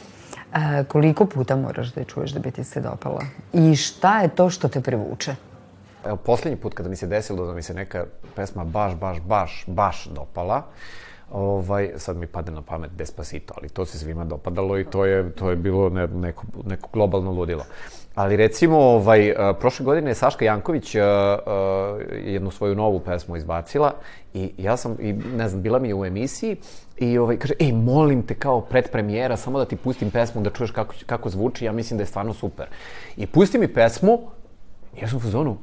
koliko 0.89 1.27
puta 1.27 1.57
moraš 1.57 1.93
da 1.93 2.01
je 2.01 2.05
čuješ 2.05 2.31
da 2.31 2.41
bi 2.41 2.51
ti 2.51 2.65
se 2.65 2.81
dopala? 2.81 3.23
I 3.53 3.77
šta 3.77 4.21
je 4.21 4.29
to 4.29 4.51
što 4.51 4.69
te 4.69 4.81
privuče? 4.81 5.35
Evo, 6.07 6.17
poslednji 6.17 6.57
put 6.57 6.75
kada 6.75 6.89
mi 6.89 6.97
se 6.97 7.07
desilo 7.07 7.47
da 7.47 7.53
mi 7.53 7.63
se 7.63 7.75
neka 7.75 8.05
pesma 8.37 8.65
baš, 8.65 8.95
baš, 8.95 9.21
baš, 9.21 9.65
baš 9.67 10.05
dopala, 10.05 10.63
ovaj, 11.33 11.91
sad 11.97 12.17
mi 12.17 12.27
pade 12.27 12.53
na 12.53 12.63
pamet 12.63 12.91
Despacito, 12.91 13.55
ali 13.57 13.69
to 13.69 13.87
se 13.87 13.99
svima 13.99 14.25
dopadalo 14.25 14.79
i 14.79 14.85
to 14.85 15.05
je, 15.05 15.33
to 15.33 15.51
je 15.51 15.57
bilo 15.57 15.89
ne, 15.89 16.07
neko, 16.07 16.45
neko 16.65 16.89
globalno 16.93 17.31
ludilo. 17.31 17.65
Ali 18.15 18.37
recimo, 18.37 18.79
ovaj, 18.79 19.35
a, 19.37 19.53
prošle 19.53 19.85
godine 19.85 20.11
je 20.11 20.15
Saška 20.15 20.45
Janković 20.45 20.95
a, 20.95 21.03
a, 21.03 21.99
jednu 22.25 22.51
svoju 22.51 22.75
novu 22.75 23.01
pesmu 23.01 23.37
izbacila 23.37 23.93
i 24.35 24.53
ja 24.59 24.77
sam, 24.77 24.97
i, 25.01 25.13
ne 25.13 25.49
znam, 25.49 25.63
bila 25.63 25.79
mi 25.79 25.89
je 25.89 25.95
u 25.95 26.05
emisiji 26.05 26.57
i 26.97 27.19
ovaj, 27.19 27.37
kaže, 27.37 27.55
ej, 27.61 27.73
molim 27.73 28.23
te 28.23 28.35
kao 28.35 28.61
predpremijera, 28.61 29.37
samo 29.37 29.59
da 29.59 29.65
ti 29.65 29.77
pustim 29.77 30.11
pesmu 30.11 30.43
da 30.43 30.51
čuješ 30.51 30.71
kako, 30.71 30.95
kako 31.07 31.31
zvuči, 31.31 31.65
ja 31.65 31.73
mislim 31.73 31.99
da 31.99 32.03
je 32.03 32.07
stvarno 32.07 32.35
super. 32.35 32.67
I 33.17 33.27
pusti 33.27 33.59
mi 33.59 33.69
pesmu, 33.69 34.19
ja 35.01 35.09
sam 35.09 35.17
u 35.17 35.21
fazonu, 35.21 35.57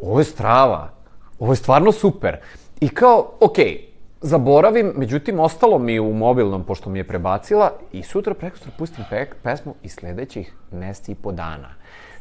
ovo 0.00 0.18
je 0.18 0.24
strava, 0.24 0.90
ovo 1.38 1.52
je 1.52 1.56
stvarno 1.56 1.92
super. 1.92 2.36
I 2.80 2.88
kao, 2.88 3.32
okej, 3.40 3.64
okay, 3.64 3.87
zaboravim, 4.20 4.92
međutim, 4.96 5.40
ostalo 5.40 5.78
mi 5.78 6.00
u 6.00 6.12
mobilnom, 6.12 6.64
pošto 6.64 6.90
mi 6.90 6.98
je 6.98 7.08
prebacila, 7.08 7.70
i 7.92 8.02
sutra 8.02 8.34
prekosutra 8.34 8.72
pustim 8.78 9.04
pe 9.10 9.26
pesmu 9.42 9.74
i 9.82 9.88
sledećih 9.88 10.54
mesti 10.72 11.12
i 11.12 11.14
po 11.14 11.32
dana. 11.32 11.68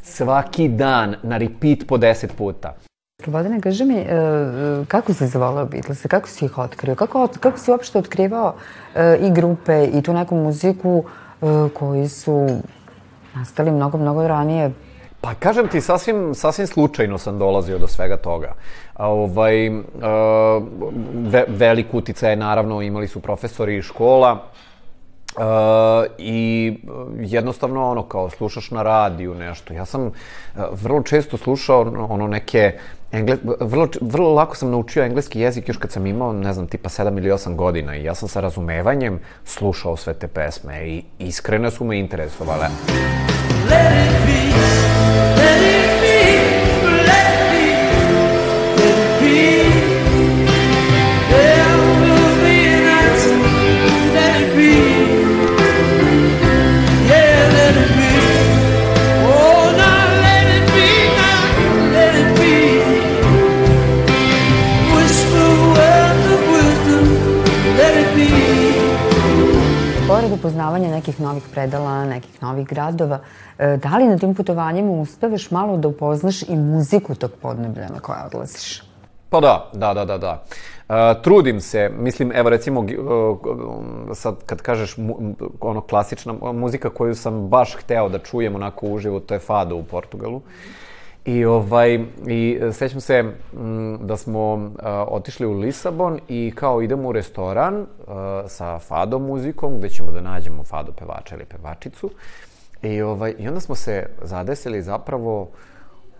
Svaki 0.01 0.69
dan, 0.69 1.15
na 1.23 1.37
repeat 1.37 1.87
po 1.87 1.97
deset 1.97 2.37
puta. 2.37 2.75
Slobodane, 3.23 3.61
kaži 3.61 3.85
mi, 3.85 3.95
e, 3.95 4.05
kako 4.87 5.13
si 5.13 5.27
zavolao 5.27 5.65
Beatlese, 5.65 6.07
kako 6.07 6.27
si 6.27 6.45
ih 6.45 6.57
otkrio, 6.57 6.95
kako, 6.95 7.27
kako 7.39 7.57
si 7.57 7.71
uopšte 7.71 7.97
otkrivao 7.97 8.55
e, 8.95 9.17
i 9.21 9.31
grupe 9.31 9.85
i 9.93 10.01
tu 10.01 10.13
neku 10.13 10.35
muziku 10.35 11.03
e, 11.03 11.45
koji 11.73 12.07
su 12.07 12.47
nastali 13.35 13.71
mnogo, 13.71 13.97
mnogo 13.97 14.27
ranije 14.27 14.71
Pa 15.27 15.33
kažem 15.33 15.67
ti, 15.67 15.81
sasvim, 15.81 16.35
sasvim 16.35 16.67
slučajno 16.67 17.17
sam 17.17 17.39
dolazio 17.39 17.77
do 17.77 17.87
svega 17.87 18.17
toga. 18.17 18.53
A, 18.93 19.09
ovaj, 19.09 19.69
ve, 21.13 21.45
velik 21.47 21.93
uticaj 21.93 22.35
naravno 22.35 22.81
imali 22.81 23.07
su 23.07 23.19
profesori 23.19 23.77
i 23.77 23.81
škola, 23.81 24.43
Uh, 25.37 25.43
I 26.17 26.73
jednostavno 27.19 27.89
ono 27.91 28.03
kao 28.03 28.29
slušaš 28.29 28.71
na 28.71 28.83
radiju 28.83 29.35
nešto. 29.35 29.73
Ja 29.73 29.85
sam 29.85 30.05
uh, 30.05 30.11
vrlo 30.71 31.01
često 31.01 31.37
slušao 31.37 31.81
ono 32.09 32.27
neke 32.27 32.79
engle, 33.11 33.37
vrlo, 33.59 33.87
vrlo 34.01 34.33
lako 34.33 34.55
sam 34.55 34.71
naučio 34.71 35.03
engleski 35.03 35.39
jezik 35.39 35.67
još 35.67 35.77
kad 35.77 35.91
sam 35.91 36.05
imao, 36.05 36.33
ne 36.33 36.53
znam, 36.53 36.67
tipa 36.67 36.89
7 36.89 37.17
ili 37.17 37.29
8 37.29 37.55
godina 37.55 37.95
i 37.95 38.03
ja 38.03 38.15
sam 38.15 38.29
sa 38.29 38.39
razumevanjem 38.39 39.19
slušao 39.45 39.97
sve 39.97 40.13
te 40.13 40.27
pesme 40.27 40.87
i 40.87 41.03
iskreno 41.19 41.71
su 41.71 41.85
me 41.85 41.99
interesovale. 41.99 42.67
Let 43.69 43.91
it 43.91 44.25
be, 44.25 44.56
gradova, 72.69 73.19
e, 73.59 73.77
da 73.77 73.97
li 73.97 74.07
na 74.07 74.17
tim 74.17 74.35
putovanjima 74.35 74.91
uspevaš 74.91 75.51
malo 75.51 75.77
da 75.77 75.87
upoznaš 75.87 76.41
i 76.41 76.55
muziku 76.55 77.15
tog 77.15 77.31
podneblja 77.41 77.89
na 77.89 77.99
koje 77.99 78.19
odlaziš? 78.25 78.87
Pa 79.29 79.39
da, 79.39 79.69
da, 79.73 79.93
da, 79.93 80.05
da, 80.05 80.17
da. 80.17 80.43
Uh, 80.89 80.95
trudim 81.23 81.61
se, 81.61 81.91
mislim, 81.99 82.31
evo 82.35 82.49
recimo, 82.49 82.79
uh, 82.79 82.87
sad 84.13 84.43
kad 84.45 84.61
kažeš 84.61 84.97
mu, 84.97 85.35
ono 85.59 85.81
klasična 85.81 86.33
muzika 86.53 86.89
koju 86.89 87.15
sam 87.15 87.47
baš 87.47 87.75
hteo 87.75 88.09
da 88.09 88.19
čujem 88.19 88.55
onako 88.55 88.87
uživo, 88.87 89.19
to 89.19 89.33
je 89.33 89.39
Fado 89.39 89.75
u 89.75 89.83
Portugalu. 89.83 90.41
I 91.25 91.45
ovaj, 91.45 92.05
i 92.27 92.59
sećam 92.71 93.01
se 93.01 93.23
m, 93.53 93.97
da 94.01 94.17
smo 94.17 94.53
uh, 94.53 94.69
otišli 95.07 95.45
u 95.45 95.53
Lisabon 95.53 96.19
i 96.27 96.53
kao 96.55 96.81
idemo 96.81 97.09
u 97.09 97.11
restoran 97.11 97.81
uh, 97.81 97.87
sa 98.47 98.79
Fado 98.79 99.19
muzikom, 99.19 99.77
gde 99.77 99.89
ćemo 99.89 100.11
da 100.11 100.21
nađemo 100.21 100.63
Fado 100.63 100.91
pevača 100.91 101.35
ili 101.35 101.45
pevačicu. 101.45 102.09
I, 102.81 103.01
ovaj, 103.01 103.35
I 103.37 103.47
onda 103.47 103.59
smo 103.59 103.75
se 103.75 104.09
zadesili 104.21 104.81
zapravo 104.81 105.49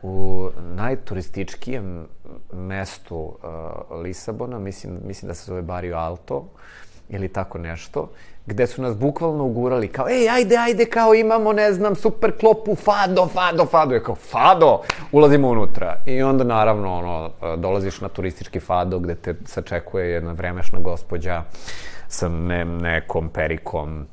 u 0.01 0.47
najturističkijem 0.75 2.07
mestu 2.53 3.15
uh, 3.15 3.97
Lisabona, 4.01 4.59
mislim, 4.59 4.99
mislim 5.03 5.27
da 5.27 5.33
se 5.33 5.45
zove 5.45 5.61
Barrio 5.61 5.97
Alto, 5.97 6.45
ili 7.09 7.27
tako 7.27 7.57
nešto, 7.57 8.09
gde 8.45 8.67
su 8.67 8.81
nas 8.81 8.97
bukvalno 8.97 9.43
ugurali 9.43 9.87
kao, 9.87 10.09
ej, 10.09 10.29
ajde, 10.29 10.57
ajde, 10.57 10.85
kao 10.85 11.13
imamo, 11.13 11.53
ne 11.53 11.73
znam, 11.73 11.95
super 11.95 12.37
klopu, 12.39 12.75
fado, 12.75 13.27
fado, 13.27 13.65
fado. 13.65 13.93
Je 13.93 14.03
kao, 14.03 14.15
fado, 14.15 14.81
ulazimo 15.11 15.49
unutra. 15.49 16.01
I 16.05 16.21
onda, 16.21 16.43
naravno, 16.43 16.97
ono, 16.97 17.31
dolaziš 17.57 18.01
na 18.01 18.09
turistički 18.09 18.59
fado 18.59 18.99
gde 18.99 19.15
te 19.15 19.35
sačekuje 19.45 20.09
jedna 20.09 20.31
vremešna 20.31 20.79
gospođa 20.79 21.43
sa 22.07 22.29
ne, 22.29 22.65
nekom 22.65 23.29
perikom, 23.29 24.07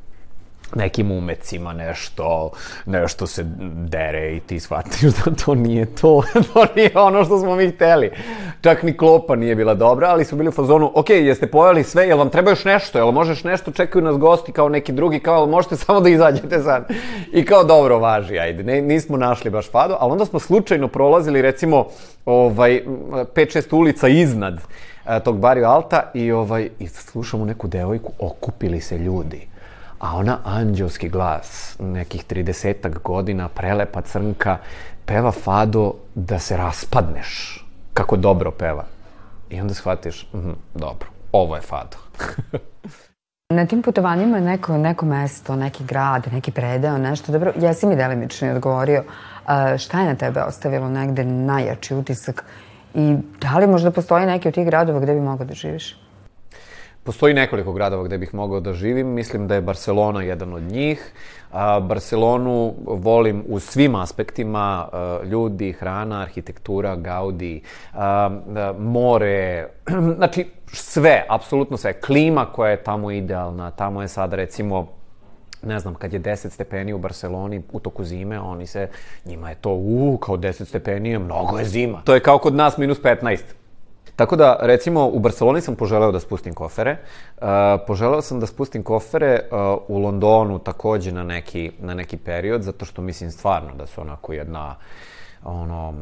nekim 0.75 1.11
umecima 1.11 1.73
nešto, 1.73 2.51
nešto 2.87 3.27
se 3.27 3.43
dere 3.75 4.37
i 4.37 4.41
ti 4.41 4.61
shvatiš 4.61 5.01
da 5.03 5.35
to 5.45 5.55
nije 5.55 5.87
to, 5.87 6.23
to 6.53 6.67
nije 6.77 6.91
ono 6.95 7.25
što 7.25 7.39
smo 7.39 7.57
mi 7.57 7.71
hteli. 7.71 8.11
Čak 8.61 8.83
ni 8.83 8.97
klopa 8.97 9.37
nije 9.37 9.55
bila 9.55 9.75
dobra, 9.75 10.09
ali 10.09 10.25
su 10.25 10.37
bili 10.37 10.49
u 10.49 10.53
fazonu, 10.53 10.93
ok, 10.95 11.11
jeste 11.11 11.47
pojeli 11.47 11.85
sve, 11.85 12.07
jel 12.07 12.19
vam 12.19 12.31
treba 12.31 12.51
još 12.51 12.65
nešto, 12.65 12.99
jel 12.99 13.11
možeš 13.11 13.45
nešto, 13.45 13.71
čekaju 13.71 14.05
nas 14.05 14.19
gosti 14.19 14.53
kao 14.53 14.69
neki 14.69 14.93
drugi, 14.93 15.21
kao, 15.21 15.47
možete 15.47 15.77
samo 15.77 16.01
da 16.01 16.09
izađete 16.09 16.61
sad. 16.61 16.89
I 17.33 17.45
kao, 17.45 17.65
dobro, 17.65 17.99
važi, 17.99 18.39
ajde, 18.39 18.63
ne, 18.63 18.83
nismo 18.83 19.17
našli 19.17 19.51
baš 19.51 19.71
fado, 19.71 19.97
ali 20.01 20.13
onda 20.13 20.25
smo 20.25 20.39
slučajno 20.39 20.89
prolazili, 20.89 21.43
recimo, 21.43 21.87
ovaj, 22.25 22.83
5-6 22.87 23.77
ulica 23.77 24.09
iznad 24.09 24.61
eh, 25.07 25.21
tog 25.21 25.39
Barrio 25.39 25.69
Alta 25.69 26.11
i, 26.15 26.33
ovaj, 26.33 26.69
i 26.79 26.87
slušamo 26.87 27.45
neku 27.45 27.69
devojku, 27.69 28.13
okupili 28.19 28.81
se 28.81 28.99
ljudi 28.99 29.54
a 30.05 30.17
ona 30.17 30.39
anđelski 30.45 31.09
glas, 31.09 31.77
nekih 31.79 32.25
30 32.27 33.03
godina, 33.05 33.49
prelepa 33.49 34.01
crnka, 34.01 34.59
peva 35.05 35.33
fado 35.33 35.95
da 36.15 36.39
se 36.39 36.57
raspadneš. 36.57 37.65
Kako 37.95 38.17
dobro 38.17 38.51
peva. 38.51 38.85
I 39.51 39.61
onda 39.61 39.75
shvatiš, 39.75 40.29
mm, 40.33 40.51
dobro, 40.75 41.09
ovo 41.33 41.57
je 41.57 41.63
fado. 41.63 41.97
Na 43.57 43.67
tim 43.67 43.83
putovanjima 43.83 44.41
neko, 44.41 44.79
neko 44.79 45.07
mesto, 45.07 45.57
neki 45.57 45.85
grad, 45.85 46.29
neki 46.33 46.53
predeo, 46.53 46.99
nešto 46.99 47.33
dobro, 47.33 47.53
jesi 47.57 47.87
mi 47.87 47.97
delimično 47.97 48.53
odgovorio. 48.53 49.05
A, 49.47 49.79
šta 49.79 50.01
je 50.01 50.07
na 50.07 50.15
tebe 50.15 50.43
ostavilo 50.43 50.89
negde 50.89 51.25
najjači 51.25 51.95
utisak 51.95 52.45
i 52.95 53.17
da 53.41 53.59
li 53.59 53.67
možda 53.67 53.91
postoji 53.91 54.27
neki 54.27 54.49
od 54.49 54.55
tih 54.55 54.67
gradova 54.67 55.01
gde 55.01 55.15
bi 55.15 55.21
mogao 55.21 55.47
da 55.47 55.55
živiš? 55.55 56.04
Postoji 57.05 57.35
nekoliko 57.35 57.73
gradova 57.73 58.05
gde 58.05 58.19
bih 58.19 58.35
mogao 58.35 58.61
da 58.61 58.73
živim. 58.73 59.07
Mislim 59.07 59.49
da 59.49 59.55
je 59.55 59.61
Barcelona 59.61 60.23
jedan 60.23 60.53
od 60.53 60.63
njih. 60.63 61.13
A, 61.53 61.81
Barcelonu 61.81 62.75
volim 62.87 63.45
u 63.49 63.59
svim 63.59 63.95
aspektima, 63.95 64.89
a, 64.93 65.21
ljudi, 65.25 65.73
hrana, 65.73 66.21
arhitektura, 66.21 66.97
gaudi, 66.97 67.63
a, 67.93 68.31
more, 68.79 69.69
znači 70.17 70.47
sve, 70.67 71.25
apsolutno 71.29 71.77
sve. 71.77 71.93
Klima 71.93 72.47
koja 72.47 72.71
je 72.71 72.83
tamo 72.83 73.11
idealna, 73.11 73.71
tamo 73.71 74.03
je 74.03 74.09
sada 74.09 74.37
recimo 74.37 74.87
ne 75.63 75.79
znam, 75.79 75.95
kad 75.95 76.13
je 76.13 76.21
10 76.21 76.51
stepeni 76.51 76.93
u 76.93 76.99
Barceloni 76.99 77.63
u 77.73 77.81
toku 77.81 78.05
zime, 78.05 78.41
oni 78.41 78.67
se, 78.67 78.89
njima 79.25 79.49
je 79.49 79.55
to, 79.55 79.71
u, 79.71 80.19
kao 80.23 80.37
10 80.37 80.65
stepeni, 80.65 81.19
mnogo 81.19 81.59
je 81.59 81.65
zima. 81.65 82.03
To 82.05 82.15
je 82.15 82.21
kao 82.21 82.39
kod 82.39 82.55
nas 82.55 82.79
minus 82.79 83.01
15. 83.01 83.39
Tako 84.17 84.37
da, 84.37 84.57
recimo, 84.61 85.07
u 85.07 85.19
Barceloni 85.19 85.61
sam 85.61 85.75
poželeo 85.75 86.13
da 86.13 86.21
spustim 86.21 86.55
kofere. 86.55 86.97
Uh, 87.37 87.47
poželeo 87.87 88.23
sam 88.23 88.41
da 88.41 88.47
spustim 88.47 88.83
kofere 88.83 89.41
uh, 89.51 89.59
u 89.89 89.99
Londonu 89.99 90.59
takođe 90.59 91.13
na 91.13 91.23
neki, 91.23 91.71
na 91.81 91.95
neki 91.95 92.17
period, 92.17 92.63
zato 92.63 92.85
što 92.85 93.03
mislim 93.03 93.31
stvarno 93.31 93.75
da 93.75 93.87
su 93.87 94.01
onako 94.01 94.33
jedna 94.33 94.77
ono, 95.45 95.95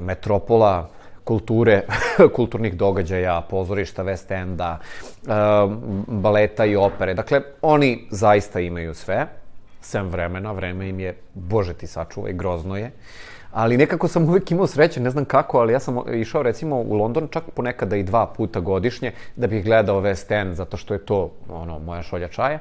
metropola 0.00 0.88
kulture, 1.24 1.82
kulturnih 2.36 2.76
događaja, 2.76 3.40
pozorišta, 3.50 4.04
West 4.04 4.34
Enda, 4.42 4.78
uh, 4.78 5.72
baleta 6.06 6.64
i 6.64 6.76
opere. 6.76 7.14
Dakle, 7.14 7.40
oni 7.62 8.06
zaista 8.10 8.60
imaju 8.60 8.94
sve, 8.94 9.26
sem 9.80 10.08
vremena, 10.08 10.52
vreme 10.52 10.88
im 10.88 11.00
je, 11.00 11.16
bože 11.34 11.74
ti 11.74 11.86
sačuvaj, 11.86 12.32
grozno 12.32 12.76
je. 12.76 12.90
Ali 13.56 13.76
nekako 13.76 14.08
sam 14.08 14.28
uvek 14.28 14.50
imao 14.50 14.66
sreće, 14.66 15.00
ne 15.00 15.10
znam 15.10 15.24
kako, 15.24 15.58
ali 15.58 15.72
ja 15.72 15.80
sam 15.80 15.98
išao 16.14 16.42
recimo 16.42 16.76
u 16.76 16.94
London 16.94 17.28
čak 17.30 17.44
ponekada 17.54 17.96
i 17.96 18.02
dva 18.02 18.26
puta 18.26 18.60
godišnje 18.60 19.12
da 19.36 19.46
bih 19.46 19.64
gledao 19.64 20.00
West 20.00 20.40
End, 20.40 20.54
zato 20.54 20.76
što 20.76 20.94
je 20.94 21.04
to 21.04 21.30
ono, 21.48 21.78
moja 21.78 22.02
šolja 22.02 22.28
čaja. 22.28 22.58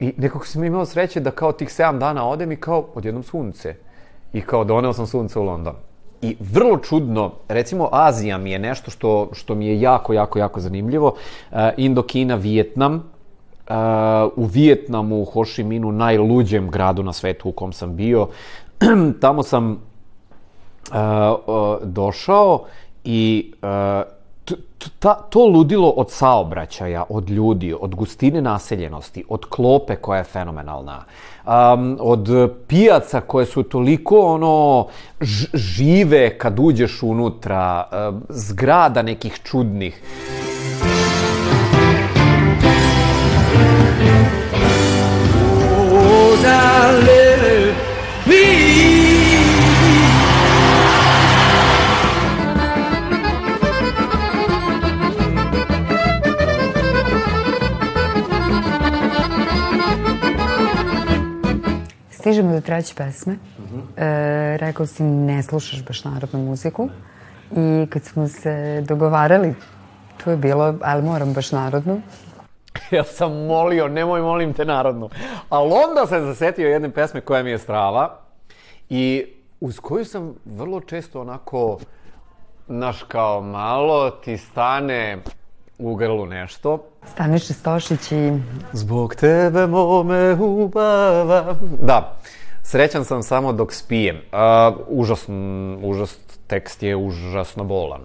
I 0.00 0.12
nekako 0.16 0.46
sam 0.46 0.64
imao 0.64 0.84
sreće 0.86 1.20
da 1.20 1.30
kao 1.30 1.52
tih 1.52 1.68
7 1.68 1.98
dana 1.98 2.28
odem 2.28 2.52
i 2.52 2.56
kao 2.56 2.86
odjednom 2.94 3.22
sunce. 3.22 3.74
I 4.32 4.40
kao 4.40 4.64
doneo 4.64 4.92
sam 4.92 5.06
sunce 5.06 5.38
u 5.38 5.42
London. 5.42 5.74
I 6.22 6.36
vrlo 6.40 6.78
čudno, 6.78 7.32
recimo 7.48 7.88
Azija 7.92 8.38
mi 8.38 8.50
je 8.50 8.58
nešto 8.58 8.90
što, 8.90 9.30
što 9.32 9.54
mi 9.54 9.66
je 9.66 9.80
jako, 9.80 10.12
jako, 10.12 10.38
jako 10.38 10.60
zanimljivo. 10.60 11.08
Uh, 11.52 11.58
Indokina, 11.76 12.34
Vijetnam, 12.34 13.14
Uh, 13.68 13.74
u 14.36 14.44
Vijetnamu, 14.44 15.20
u 15.20 15.24
Ho 15.24 15.44
Chi 15.44 15.64
Minhu, 15.64 15.92
najluđem 15.92 16.70
gradu 16.70 17.02
na 17.02 17.12
svetu 17.12 17.48
u 17.48 17.52
kom 17.52 17.72
sam 17.72 17.96
bio. 17.96 18.28
Tamo 19.20 19.42
sam 19.42 19.80
došao 21.82 22.64
i 23.04 23.52
ta, 24.98 25.14
to 25.14 25.46
ludilo 25.46 25.88
od 25.88 26.10
saobraćaja, 26.10 27.04
od 27.08 27.30
ljudi, 27.30 27.74
od 27.80 27.94
gustine 27.94 28.42
naseljenosti, 28.42 29.24
od 29.28 29.44
klope 29.48 29.96
koja 29.96 30.18
je 30.18 30.24
fenomenalna, 30.24 31.04
um, 31.46 31.96
od 32.00 32.28
pijaca 32.66 33.20
koje 33.20 33.46
su 33.46 33.62
toliko 33.62 34.20
ono 34.20 34.86
žive 35.54 36.38
kad 36.38 36.58
uđeš 36.58 37.02
unutra, 37.02 37.88
uh, 37.92 38.20
zgrada 38.28 39.02
nekih 39.02 39.40
čudnih. 39.44 40.02
Oh, 45.96 46.42
now 46.42 47.23
Stižemo 62.24 62.52
do 62.52 62.60
treće 62.60 62.94
pesme. 62.94 63.36
Uh 63.58 63.64
-huh. 63.64 63.80
e, 63.96 64.56
rekao 64.56 64.86
si 64.86 65.02
ne 65.02 65.42
slušaš 65.42 65.84
baš 65.84 66.04
narodnu 66.04 66.40
muziku. 66.40 66.88
I 67.56 67.86
kad 67.90 68.04
smo 68.04 68.28
se 68.28 68.84
dogovarali, 68.88 69.54
tu 70.16 70.30
je 70.30 70.36
bilo, 70.36 70.78
ali 70.82 71.02
moram 71.02 71.32
baš 71.32 71.52
narodnu. 71.52 72.00
ja 72.90 73.04
sam 73.04 73.46
molio, 73.46 73.88
nemoj 73.88 74.20
molim 74.20 74.52
te 74.52 74.64
narodnu. 74.64 75.10
Ali 75.48 75.72
onda 75.72 76.06
sam 76.06 76.24
zasetio 76.24 76.68
jedne 76.68 76.90
pesme 76.90 77.20
koja 77.20 77.42
mi 77.42 77.50
je 77.50 77.58
strava 77.58 78.18
i 78.88 79.24
uz 79.60 79.80
koju 79.80 80.04
sam 80.04 80.34
vrlo 80.44 80.80
često 80.80 81.20
onako, 81.20 81.78
naš 82.66 83.02
kao 83.02 83.40
malo 83.40 84.10
ti 84.10 84.36
stane 84.36 85.18
u 85.78 85.94
grlu 85.94 86.26
nešto. 86.26 86.84
Staniše 87.06 87.52
Stošić 87.52 88.12
i... 88.12 88.32
Zbog 88.72 89.14
tebe 89.14 89.66
mome 89.66 90.34
ubava. 90.34 91.56
Da, 91.80 92.16
srećan 92.62 93.04
sam 93.04 93.22
samo 93.22 93.52
dok 93.52 93.72
spijem. 93.72 94.16
Uh, 94.16 94.76
užasn, 94.88 95.32
užas, 95.82 96.18
tekst 96.46 96.82
je 96.82 96.96
užasno 96.96 97.64
bolan. 97.64 98.02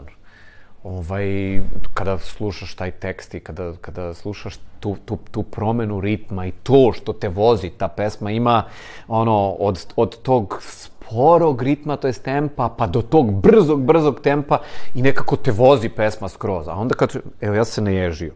Ovaj, 0.83 1.59
kada 1.93 2.17
slušaš 2.17 2.75
taj 2.75 2.91
tekst 2.91 3.33
i 3.33 3.39
kada, 3.39 3.73
kada 3.81 4.13
slušaš 4.13 4.57
tu, 4.79 4.95
tu, 5.05 5.17
tu 5.31 5.43
promenu 5.43 6.01
ritma 6.01 6.45
i 6.45 6.51
to 6.51 6.91
što 6.93 7.13
te 7.13 7.29
vozi, 7.29 7.69
ta 7.69 7.87
pesma 7.87 8.31
ima 8.31 8.63
ono, 9.07 9.49
od, 9.49 9.93
od 9.95 10.21
tog 10.21 10.61
sporog 11.09 11.61
ritma, 11.61 11.97
to 11.97 12.07
je 12.07 12.13
tempa, 12.13 12.69
pa 12.77 12.87
do 12.87 13.01
tog 13.01 13.31
brzog, 13.41 13.81
brzog 13.81 14.21
tempa 14.21 14.59
i 14.95 15.01
nekako 15.01 15.35
te 15.35 15.51
vozi 15.51 15.89
pesma 15.89 16.29
skroz. 16.29 16.67
A 16.67 16.73
onda 16.73 16.95
kad, 16.95 17.15
evo 17.41 17.55
ja 17.55 17.65
se 17.65 17.81
naježio, 17.81 18.33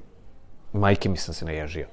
majke 0.73 1.09
mi 1.09 1.17
sam 1.17 1.33
se 1.33 1.45
naježio. 1.45 1.87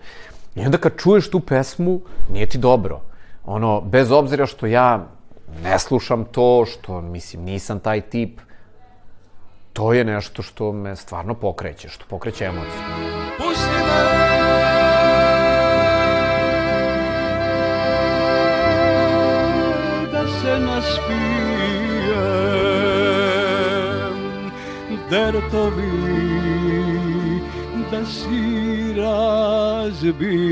I 0.55 0.61
onda 0.61 0.79
kad 0.79 0.97
čuješ 0.97 1.31
tu 1.31 1.41
pesmu, 1.41 2.01
nije 2.33 2.47
ti 2.47 2.59
dobro. 2.59 3.01
Ono, 3.45 3.81
bez 3.81 4.13
obzira 4.13 4.47
što 4.47 4.67
ja 4.67 5.07
ne 5.65 5.79
slušam 5.79 6.25
to, 6.25 6.65
što, 6.67 7.01
mislim, 7.01 7.43
nisam 7.43 7.81
taj 7.81 8.01
tip, 8.01 8.41
to 9.73 9.93
je 9.93 10.05
nešto 10.05 10.43
što 10.43 10.73
me 10.73 10.97
stvarno 10.97 11.35
pokreće, 11.35 11.89
što 11.89 12.05
pokreće 12.09 12.45
emociju. 12.45 12.83
Pusti 13.39 13.85
me! 13.85 14.30
Se 20.91 21.01
naspijem 21.01 22.51
dertovi 25.11 26.21
da 27.91 28.05
si 28.07 28.95
razbijem 29.01 30.51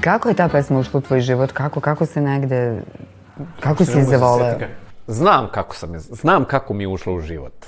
Kako 0.00 0.28
je 0.28 0.34
ta 0.34 0.48
pesma 0.48 0.78
ušla 0.78 0.98
u 0.98 1.00
tvoj 1.00 1.20
život? 1.20 1.52
Kako, 1.52 1.80
kako 1.80 2.06
se 2.06 2.20
negde... 2.20 2.82
Kako 3.60 3.84
si 3.84 3.98
je 3.98 4.04
zavoleo? 4.04 4.58
Znam 5.06 5.48
kako 5.52 5.76
sam 5.76 5.94
je, 5.94 6.00
znam 6.00 6.44
kako 6.44 6.74
mi 6.74 6.84
je 6.84 6.88
ušla 6.88 7.12
u 7.12 7.20
život. 7.20 7.66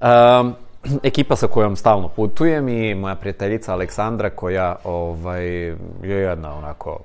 Um, 0.00 0.54
ekipa 1.02 1.36
sa 1.36 1.46
kojom 1.46 1.76
stalno 1.76 2.08
putujem 2.08 2.68
i 2.68 2.94
moja 2.94 3.14
prijateljica 3.14 3.72
Aleksandra 3.72 4.30
koja 4.30 4.76
ovaj, 4.84 5.46
je 5.46 5.76
jedna 6.02 6.54
onako 6.54 6.98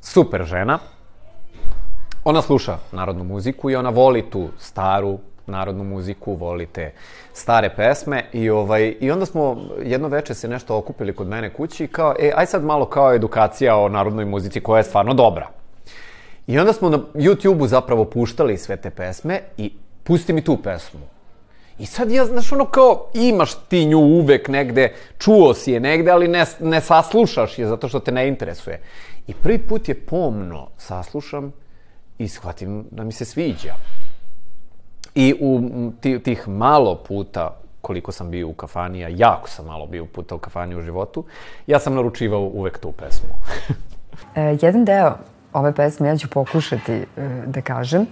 super 0.00 0.44
žena. 0.44 0.78
Ona 2.24 2.42
sluša 2.42 2.78
narodnu 2.92 3.24
muziku 3.24 3.70
i 3.70 3.76
ona 3.76 3.90
voli 3.90 4.30
tu 4.30 4.48
staru 4.58 5.18
narodnu 5.46 5.84
muziku, 5.84 6.34
voli 6.34 6.66
te 6.66 6.92
stare 7.32 7.70
pesme 7.76 8.24
i, 8.32 8.50
ovaj, 8.50 8.96
i 9.00 9.10
onda 9.10 9.26
smo 9.26 9.56
jedno 9.82 10.08
veče 10.08 10.34
se 10.34 10.48
nešto 10.48 10.76
okupili 10.76 11.14
kod 11.14 11.28
mene 11.28 11.52
kući 11.52 11.84
i 11.84 11.88
kao, 11.88 12.14
e, 12.18 12.32
aj 12.36 12.46
sad 12.46 12.64
malo 12.64 12.86
kao 12.86 13.14
edukacija 13.14 13.76
o 13.76 13.88
narodnoj 13.88 14.24
muzici 14.24 14.60
koja 14.60 14.78
je 14.78 14.84
stvarno 14.84 15.14
dobra. 15.14 15.48
I 16.46 16.58
onda 16.58 16.72
smo 16.72 16.88
na 16.88 16.98
YouTube-u 17.14 17.66
zapravo 17.66 18.04
puštali 18.04 18.58
sve 18.58 18.76
te 18.76 18.90
pesme 18.90 19.40
i 19.56 19.72
pusti 20.02 20.32
mi 20.32 20.44
tu 20.44 20.56
pesmu. 20.56 21.11
I 21.78 21.86
sad 21.86 22.10
ja, 22.10 22.24
znaš, 22.24 22.52
ono 22.52 22.64
kao, 22.64 23.10
imaš 23.14 23.54
ti 23.68 23.84
nju 23.84 23.98
uvek 23.98 24.48
negde, 24.48 24.92
čuo 25.18 25.54
si 25.54 25.72
je 25.72 25.80
negde, 25.80 26.10
ali 26.10 26.28
ne, 26.28 26.44
ne 26.60 26.80
saslušaš 26.80 27.58
je 27.58 27.66
zato 27.66 27.88
što 27.88 28.00
te 28.00 28.12
ne 28.12 28.28
interesuje. 28.28 28.80
I 29.26 29.34
prvi 29.34 29.58
put 29.58 29.88
je 29.88 29.94
pomno 29.94 30.68
saslušam 30.78 31.52
i 32.18 32.28
shvatim 32.28 32.84
da 32.90 33.04
mi 33.04 33.12
se 33.12 33.24
sviđa. 33.24 33.74
I 35.14 35.34
u 35.40 35.60
tih 36.24 36.48
malo 36.48 36.94
puta 36.94 37.58
koliko 37.80 38.12
sam 38.12 38.30
bio 38.30 38.48
u 38.48 38.52
kafani, 38.52 39.04
a 39.04 39.08
jako 39.08 39.48
sam 39.48 39.66
malo 39.66 39.86
bio 39.86 40.06
puta 40.06 40.34
u 40.34 40.38
kafani 40.38 40.76
u 40.76 40.82
životu, 40.82 41.24
ja 41.66 41.78
sam 41.78 41.94
naručivao 41.94 42.40
uvek 42.40 42.78
tu 42.78 42.92
pesmu. 42.92 43.28
e, 44.36 44.56
jedan 44.62 44.84
deo 44.84 45.18
ove 45.52 45.74
pesme 45.74 46.08
ja 46.08 46.16
ću 46.16 46.28
pokušati 46.28 46.92
e, 46.92 47.04
da 47.46 47.60
kažem. 47.60 48.06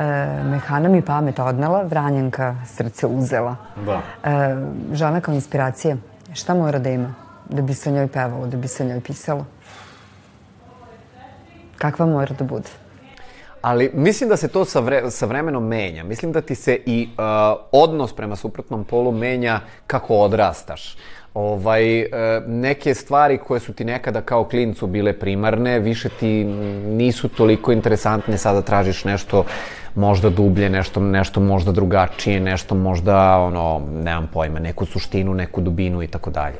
E, 0.00 0.04
mehana 0.44 0.88
mi 0.88 1.02
pamet 1.02 1.38
odnela, 1.38 1.82
Vranjanka 1.82 2.54
srce 2.66 3.06
uzela. 3.06 3.56
Da. 3.86 4.02
E, 4.24 4.56
žena 4.92 5.20
kao 5.20 5.34
inspiracija. 5.34 5.96
Šta 6.32 6.54
mora 6.54 6.78
da 6.78 6.90
ima 6.90 7.14
da 7.48 7.62
bi 7.62 7.74
se 7.74 7.90
o 7.90 7.92
njoj 7.92 8.08
pevalo, 8.08 8.46
da 8.46 8.56
bi 8.56 8.68
se 8.68 8.82
o 8.82 8.86
njoj 8.86 9.00
pisalo? 9.00 9.46
Kakva 11.78 12.06
mora 12.06 12.34
da 12.38 12.44
bude? 12.44 12.68
Ali 13.62 13.90
mislim 13.94 14.28
da 14.28 14.36
se 14.36 14.48
to 14.48 14.64
sa, 14.64 14.80
vre, 14.80 15.10
sa 15.10 15.26
vremenom 15.26 15.66
menja. 15.66 16.04
Mislim 16.04 16.32
da 16.32 16.40
ti 16.40 16.54
se 16.54 16.78
i 16.86 17.08
uh, 17.12 17.24
odnos 17.72 18.12
prema 18.12 18.36
suprotnom 18.36 18.84
polu 18.84 19.12
menja 19.12 19.60
kako 19.86 20.16
odrastaš. 20.16 20.96
Ovaj, 21.34 22.02
uh, 22.02 22.08
neke 22.46 22.94
stvari 22.94 23.38
koje 23.38 23.60
su 23.60 23.72
ti 23.72 23.84
nekada 23.84 24.20
kao 24.20 24.44
klincu 24.44 24.86
bile 24.86 25.12
primarne, 25.12 25.78
više 25.78 26.08
ti 26.08 26.44
nisu 26.86 27.28
toliko 27.28 27.72
interesantne, 27.72 28.38
sada 28.38 28.62
tražiš 28.62 29.04
nešto 29.04 29.44
možda 29.94 30.30
dublje, 30.30 30.70
nešto, 30.70 31.00
nešto 31.00 31.40
možda 31.40 31.72
drugačije, 31.72 32.40
nešto 32.40 32.74
možda, 32.74 33.38
ono, 33.38 33.82
nemam 34.02 34.28
pojma, 34.32 34.58
neku 34.58 34.86
suštinu, 34.86 35.34
neku 35.34 35.60
dubinu 35.60 36.02
i 36.02 36.06
tako 36.06 36.30
dalje. 36.30 36.56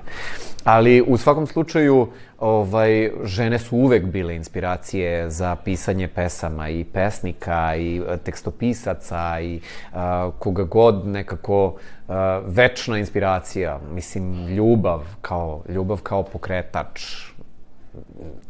Ali 0.65 1.03
u 1.07 1.17
svakom 1.17 1.47
slučaju, 1.47 2.09
ovaj, 2.39 3.11
žene 3.25 3.59
su 3.59 3.77
uvek 3.77 4.05
bile 4.05 4.37
inspiracije 4.37 5.31
za 5.31 5.57
pisanje 5.57 6.09
pesama 6.09 6.69
i 6.69 6.85
pesnika 6.85 7.77
i 7.77 8.03
e, 8.09 8.17
tekstopisaca 8.17 9.41
i 9.41 9.61
a, 9.93 10.31
koga 10.39 10.65
god 10.65 11.07
nekako 11.07 11.75
a, 12.09 12.43
večna 12.47 12.99
inspiracija, 12.99 13.81
mislim 13.93 14.47
ljubav 14.47 15.01
kao 15.21 15.63
ljubav 15.69 16.01
kao 16.03 16.23
pokretač 16.23 17.03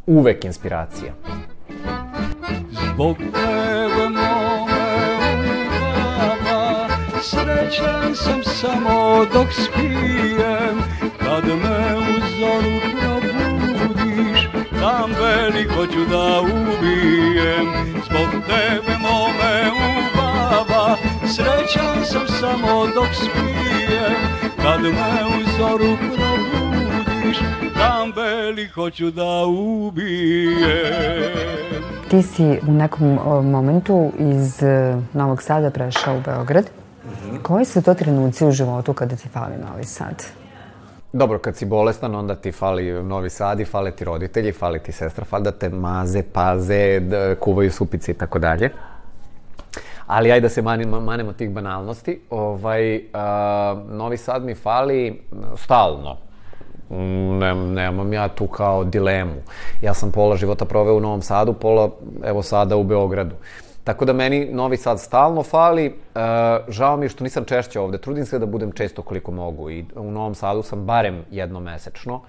uvek 0.06 0.44
inspiracija. 0.44 1.12
Zbog 2.94 3.16
tebe 3.16 4.08
mome 4.08 4.39
Srećan 7.50 8.14
sam 8.14 8.42
samo 8.44 9.24
dok 9.32 9.46
spijem. 9.52 10.78
Kad 11.18 11.44
me 11.46 11.96
u 11.96 12.20
zoru 12.38 12.76
probudiš 13.00 14.48
Tam 14.80 15.10
veli 15.20 15.68
hoću 15.68 16.04
da 16.10 16.40
ubijem. 16.40 17.66
Zbog 18.06 18.30
tebe 18.46 18.98
mome 19.00 19.70
ubava 19.88 20.96
Srećan 21.26 22.04
sam 22.04 22.28
samo 22.40 22.86
dok 22.94 23.08
spijem. 23.14 24.20
Kad 24.62 24.82
me 24.82 25.26
u 25.26 25.58
zoru 25.58 25.96
probudiš 25.96 27.38
Tam 27.74 28.12
veli 28.16 28.66
hoću 28.68 29.10
da 29.10 29.44
ubijem. 29.46 30.60
Ti 32.10 32.22
si 32.22 32.58
u 32.68 32.72
nekom 32.72 33.18
momentu 33.50 34.12
iz 34.18 34.62
e, 34.62 34.96
Novog 35.12 35.42
Sada 35.42 35.70
prešao 35.70 36.16
u 36.16 36.20
Beograd. 36.20 36.79
Koji 37.42 37.64
su 37.64 37.82
to 37.82 37.94
trenuci 37.94 38.46
u 38.46 38.50
životu 38.50 38.92
kada 38.92 39.16
ti 39.16 39.28
fali 39.28 39.54
Novi 39.70 39.84
Sad? 39.84 40.24
Dobro, 41.12 41.38
kad 41.38 41.56
si 41.56 41.66
bolestan, 41.66 42.14
onda 42.14 42.34
ti 42.34 42.52
fali 42.52 43.02
Novi 43.02 43.30
Sad 43.30 43.60
i 43.60 43.64
fale 43.64 43.90
ti 43.90 44.04
roditelji, 44.04 44.52
fali 44.52 44.78
ti 44.78 44.92
sestra, 44.92 45.24
fali 45.24 45.44
da 45.44 45.52
te 45.52 45.68
maze, 45.68 46.22
paze, 46.22 47.00
da 47.00 47.34
kuvaju 47.34 47.72
supice 47.72 48.12
i 48.12 48.14
tako 48.14 48.38
dalje. 48.38 48.70
Ali 50.06 50.32
ajde 50.32 50.40
da 50.40 50.48
se 50.48 50.62
manimo, 50.62 51.00
manemo 51.00 51.32
tih 51.32 51.50
banalnosti. 51.50 52.20
Ovaj, 52.30 53.02
a, 53.12 53.82
Novi 53.88 54.16
Sad 54.16 54.44
mi 54.44 54.54
fali 54.54 55.22
stalno. 55.56 56.16
Mm, 56.90 57.38
Ne, 57.38 57.54
nemam 57.54 58.12
ja 58.12 58.28
tu 58.28 58.46
kao 58.46 58.84
dilemu. 58.84 59.34
Ja 59.82 59.94
sam 59.94 60.12
pola 60.12 60.36
života 60.36 60.64
proveo 60.64 60.96
u 60.96 61.00
Novom 61.00 61.22
Sadu, 61.22 61.52
pola, 61.52 61.90
evo 62.24 62.42
sada 62.42 62.76
u 62.76 62.84
Beogradu. 62.84 63.34
Tako 63.84 64.04
da 64.04 64.12
meni 64.12 64.48
Novi 64.52 64.76
Sad 64.76 65.00
stalno 65.00 65.42
fali. 65.42 65.86
E, 65.86 65.92
žao 66.68 66.96
mi 66.96 67.04
je 67.04 67.08
što 67.08 67.24
nisam 67.24 67.44
češće 67.44 67.80
ovde. 67.80 67.98
Trudim 67.98 68.26
se 68.26 68.38
da 68.38 68.46
budem 68.46 68.72
često 68.72 69.02
koliko 69.02 69.32
mogu. 69.32 69.70
I 69.70 69.84
u 69.94 70.10
Novom 70.10 70.34
Sadu 70.34 70.62
sam 70.62 70.84
barem 70.84 71.24
jednom 71.30 71.62
mesečno. 71.62 72.20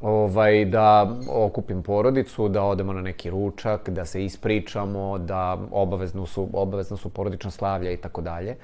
Ovaj, 0.00 0.64
da 0.64 1.16
okupim 1.30 1.82
porodicu, 1.82 2.48
da 2.48 2.62
odemo 2.62 2.92
na 2.92 3.00
neki 3.00 3.30
ručak, 3.30 3.88
da 3.88 4.04
se 4.04 4.24
ispričamo, 4.24 5.18
da 5.18 5.58
obavezno 5.70 6.26
su, 6.26 6.48
obavezno 6.52 6.96
su 6.96 7.08
porodična 7.08 7.50
slavlja 7.50 7.90
i 7.90 7.96
tako 7.96 8.20
dalje. 8.20 8.56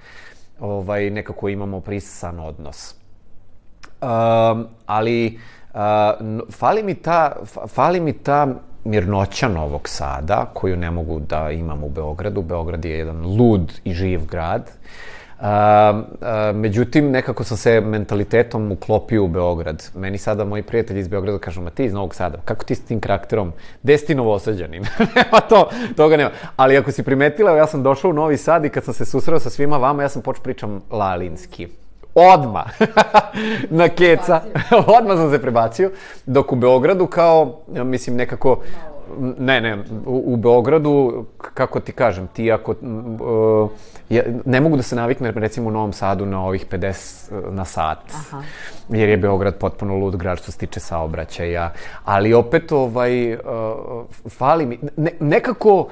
Ovaj, 0.60 1.10
nekako 1.10 1.48
imamo 1.48 1.80
prisan 1.80 2.40
odnos. 2.40 2.94
Um, 4.02 4.66
ali 4.86 5.38
uh, 5.74 5.80
fali 6.50 6.82
mi 6.82 6.94
ta, 6.94 7.36
fa- 7.42 7.68
fali 7.68 8.00
mi 8.00 8.12
ta 8.12 8.46
mirnoća 8.84 9.48
Novog 9.48 9.88
Sada, 9.88 10.50
koju 10.54 10.76
ne 10.76 10.90
mogu 10.90 11.20
da 11.20 11.50
imam 11.50 11.84
u 11.84 11.88
Beogradu. 11.88 12.42
Beograd 12.42 12.84
je 12.84 12.98
jedan 12.98 13.36
lud 13.36 13.72
i 13.84 13.92
živ 13.92 14.26
grad. 14.26 14.70
Uh, 15.42 15.46
međutim, 16.54 17.10
nekako 17.10 17.44
sam 17.44 17.56
se 17.56 17.80
mentalitetom 17.80 18.72
uklopio 18.72 19.24
u 19.24 19.28
Beograd. 19.28 19.90
Meni 19.94 20.18
sada 20.18 20.44
moji 20.44 20.62
prijatelji 20.62 21.00
iz 21.00 21.08
Beograda 21.08 21.38
kažu, 21.38 21.60
ma 21.62 21.70
ti 21.70 21.84
iz 21.84 21.92
Novog 21.92 22.14
Sada, 22.14 22.38
kako 22.44 22.64
ti 22.64 22.74
s 22.74 22.84
tim 22.84 23.00
karakterom? 23.00 23.52
Gde 23.82 23.98
si 23.98 24.06
ti 24.06 24.14
novosađanin? 24.14 24.82
nema 25.16 25.40
to, 25.48 25.70
toga 25.96 26.16
nema. 26.16 26.30
Ali 26.56 26.76
ako 26.76 26.92
si 26.92 27.02
primetila, 27.02 27.56
ja 27.56 27.66
sam 27.66 27.82
došao 27.82 28.10
u 28.10 28.14
Novi 28.14 28.36
Sad 28.36 28.64
i 28.64 28.68
kad 28.68 28.84
sam 28.84 28.94
se 28.94 29.04
susreo 29.04 29.40
sa 29.40 29.50
svima 29.50 29.76
vama, 29.76 30.02
ja 30.02 30.08
sam 30.08 30.22
počeo 30.22 30.42
pričam 30.42 30.80
lalinski. 30.90 31.68
Odma 32.14 32.64
na 33.70 33.88
keca. 33.88 34.40
Odma 34.98 35.16
sam 35.16 35.30
se 35.30 35.42
prebacio. 35.42 35.90
Dok 36.26 36.52
u 36.52 36.56
Beogradu 36.56 37.06
kao, 37.06 37.60
ja 37.74 37.84
mislim, 37.84 38.16
nekako... 38.16 38.58
Ne, 39.38 39.60
ne, 39.60 39.76
u, 40.06 40.22
u 40.26 40.36
Beogradu, 40.36 41.24
kako 41.38 41.80
ti 41.80 41.92
kažem, 41.92 42.26
ti 42.26 42.52
ako... 42.52 42.74
Uh, 42.80 43.70
ja, 44.08 44.22
ne 44.44 44.60
mogu 44.60 44.76
da 44.76 44.82
se 44.82 44.96
naviknem, 44.96 45.34
recimo, 45.38 45.68
u 45.68 45.70
Novom 45.70 45.92
Sadu 45.92 46.26
na 46.26 46.44
ovih 46.44 46.66
50 46.70 47.50
na 47.50 47.64
sat. 47.64 47.98
Aha. 48.14 48.42
Jer 48.88 49.08
je 49.08 49.16
Beograd 49.16 49.54
potpuno 49.56 49.96
lud 49.96 50.16
grad 50.16 50.38
što 50.38 50.52
se 50.52 50.58
tiče 50.58 50.80
saobraćaja. 50.80 51.72
Ali 52.04 52.34
opet, 52.34 52.72
ovaj, 52.72 53.34
uh, 53.34 53.40
fali 54.30 54.66
mi... 54.66 54.78
Ne, 54.96 55.10
nekako, 55.20 55.88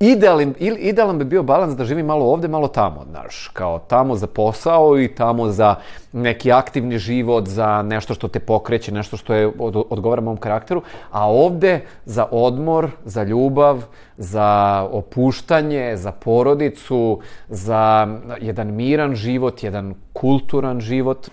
idealan, 0.00 0.54
idealan 0.58 1.18
bi 1.18 1.24
bio 1.24 1.42
balans 1.42 1.76
da 1.76 1.84
živim 1.84 2.06
malo 2.06 2.26
ovde, 2.26 2.48
malo 2.48 2.68
tamo, 2.68 3.04
znaš, 3.10 3.50
kao 3.52 3.78
tamo 3.78 4.16
za 4.16 4.26
posao 4.26 5.00
i 5.00 5.08
tamo 5.08 5.48
za 5.48 5.74
neki 6.12 6.52
aktivni 6.52 6.98
život, 6.98 7.48
za 7.48 7.82
nešto 7.82 8.14
što 8.14 8.28
te 8.28 8.40
pokreće, 8.40 8.92
nešto 8.92 9.16
što 9.16 9.34
je 9.34 9.52
od, 9.58 9.84
odgovara 9.90 10.22
mom 10.22 10.36
karakteru, 10.36 10.82
a 11.10 11.30
ovde 11.30 11.80
za 12.04 12.26
odmor, 12.30 12.90
za 13.04 13.22
ljubav, 13.22 13.84
za 14.16 14.80
opuštanje, 14.92 15.96
za 15.96 16.12
porodicu, 16.12 17.20
za 17.48 18.08
jedan 18.40 18.74
miran 18.74 19.14
život, 19.14 19.62
jedan 19.62 19.94
kulturan 20.12 20.80
život. 20.80 21.28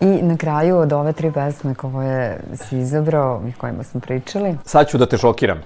I 0.00 0.22
na 0.22 0.36
kraju 0.36 0.76
od 0.76 0.92
ove 0.92 1.12
tri 1.12 1.32
pesme 1.32 1.74
koje 1.74 2.40
si 2.54 2.78
izabrao 2.78 3.42
i 3.48 3.52
kojima 3.52 3.82
smo 3.82 4.00
pričali, 4.00 4.56
Sad 4.64 4.88
ću 4.88 4.98
da 4.98 5.06
te 5.06 5.18
šokiram. 5.18 5.62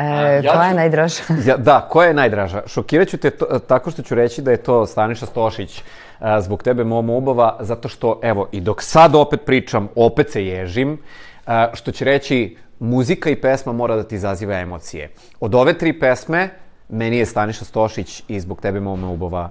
E, 0.00 0.40
ja 0.44 0.52
koja 0.52 0.68
je 0.68 0.74
najdraža? 0.74 1.22
Ja, 1.46 1.56
da, 1.56 1.88
koja 1.90 2.08
je 2.08 2.14
najdraža? 2.14 2.62
Šokirat 2.66 3.08
ću 3.08 3.16
te 3.16 3.30
to, 3.30 3.58
tako 3.58 3.90
što 3.90 4.02
ću 4.02 4.14
reći 4.14 4.42
da 4.42 4.50
je 4.50 4.56
to 4.56 4.86
Staniša 4.86 5.26
Stošić 5.26 5.82
a, 6.18 6.40
zbog 6.40 6.62
tebe 6.62 6.84
mom 6.84 7.10
ubava, 7.10 7.56
zato 7.60 7.88
što, 7.88 8.20
evo, 8.22 8.48
i 8.52 8.60
dok 8.60 8.82
sad 8.82 9.14
opet 9.14 9.40
pričam, 9.46 9.88
opet 9.94 10.30
se 10.30 10.46
ježim, 10.46 10.98
a, 11.46 11.70
što 11.74 11.92
će 11.92 12.04
reći, 12.04 12.56
muzika 12.78 13.30
i 13.30 13.36
pesma 13.36 13.72
mora 13.72 13.96
da 13.96 14.02
ti 14.02 14.14
izaziva 14.14 14.58
emocije. 14.58 15.10
Od 15.40 15.54
ove 15.54 15.78
tri 15.78 15.98
pesme, 16.00 16.48
meni 16.88 17.18
je 17.18 17.26
Staniša 17.26 17.64
Stošić 17.64 18.22
i 18.28 18.40
zbog 18.40 18.60
tebe 18.60 18.80
mom 18.80 19.04
ubava 19.04 19.50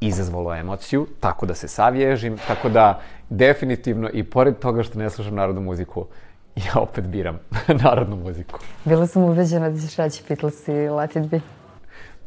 izazvalo 0.00 0.54
emociju, 0.54 1.06
tako 1.20 1.46
da 1.46 1.54
se 1.54 1.68
sav 1.68 1.96
ježim, 1.96 2.38
tako 2.46 2.68
da 2.68 3.00
definitivno 3.28 4.10
i 4.12 4.24
pored 4.24 4.58
toga 4.58 4.82
što 4.82 4.98
ne 4.98 5.10
slušam 5.10 5.34
narodnu 5.34 5.60
muziku, 5.60 6.06
ja 6.66 6.80
opet 6.80 7.04
biram 7.06 7.38
narodnu 7.84 8.16
muziku. 8.16 8.58
Bila 8.84 9.06
sam 9.06 9.22
ubeđena 9.22 9.70
da 9.70 9.80
ćeš 9.80 9.96
reći 9.96 10.22
Beatles 10.28 10.68
i 10.68 10.72
Let 10.72 11.16
It 11.16 11.26
Be. 11.26 11.40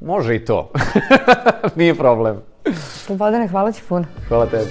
Može 0.02 0.36
i 0.36 0.46
to. 0.46 0.72
Nije 1.76 1.96
problem. 1.96 2.42
Slobodane, 3.06 3.48
hvala 3.48 3.72
ti 3.72 3.82
puno. 3.90 4.06
Hvala 4.28 4.46
tebi. 4.46 4.70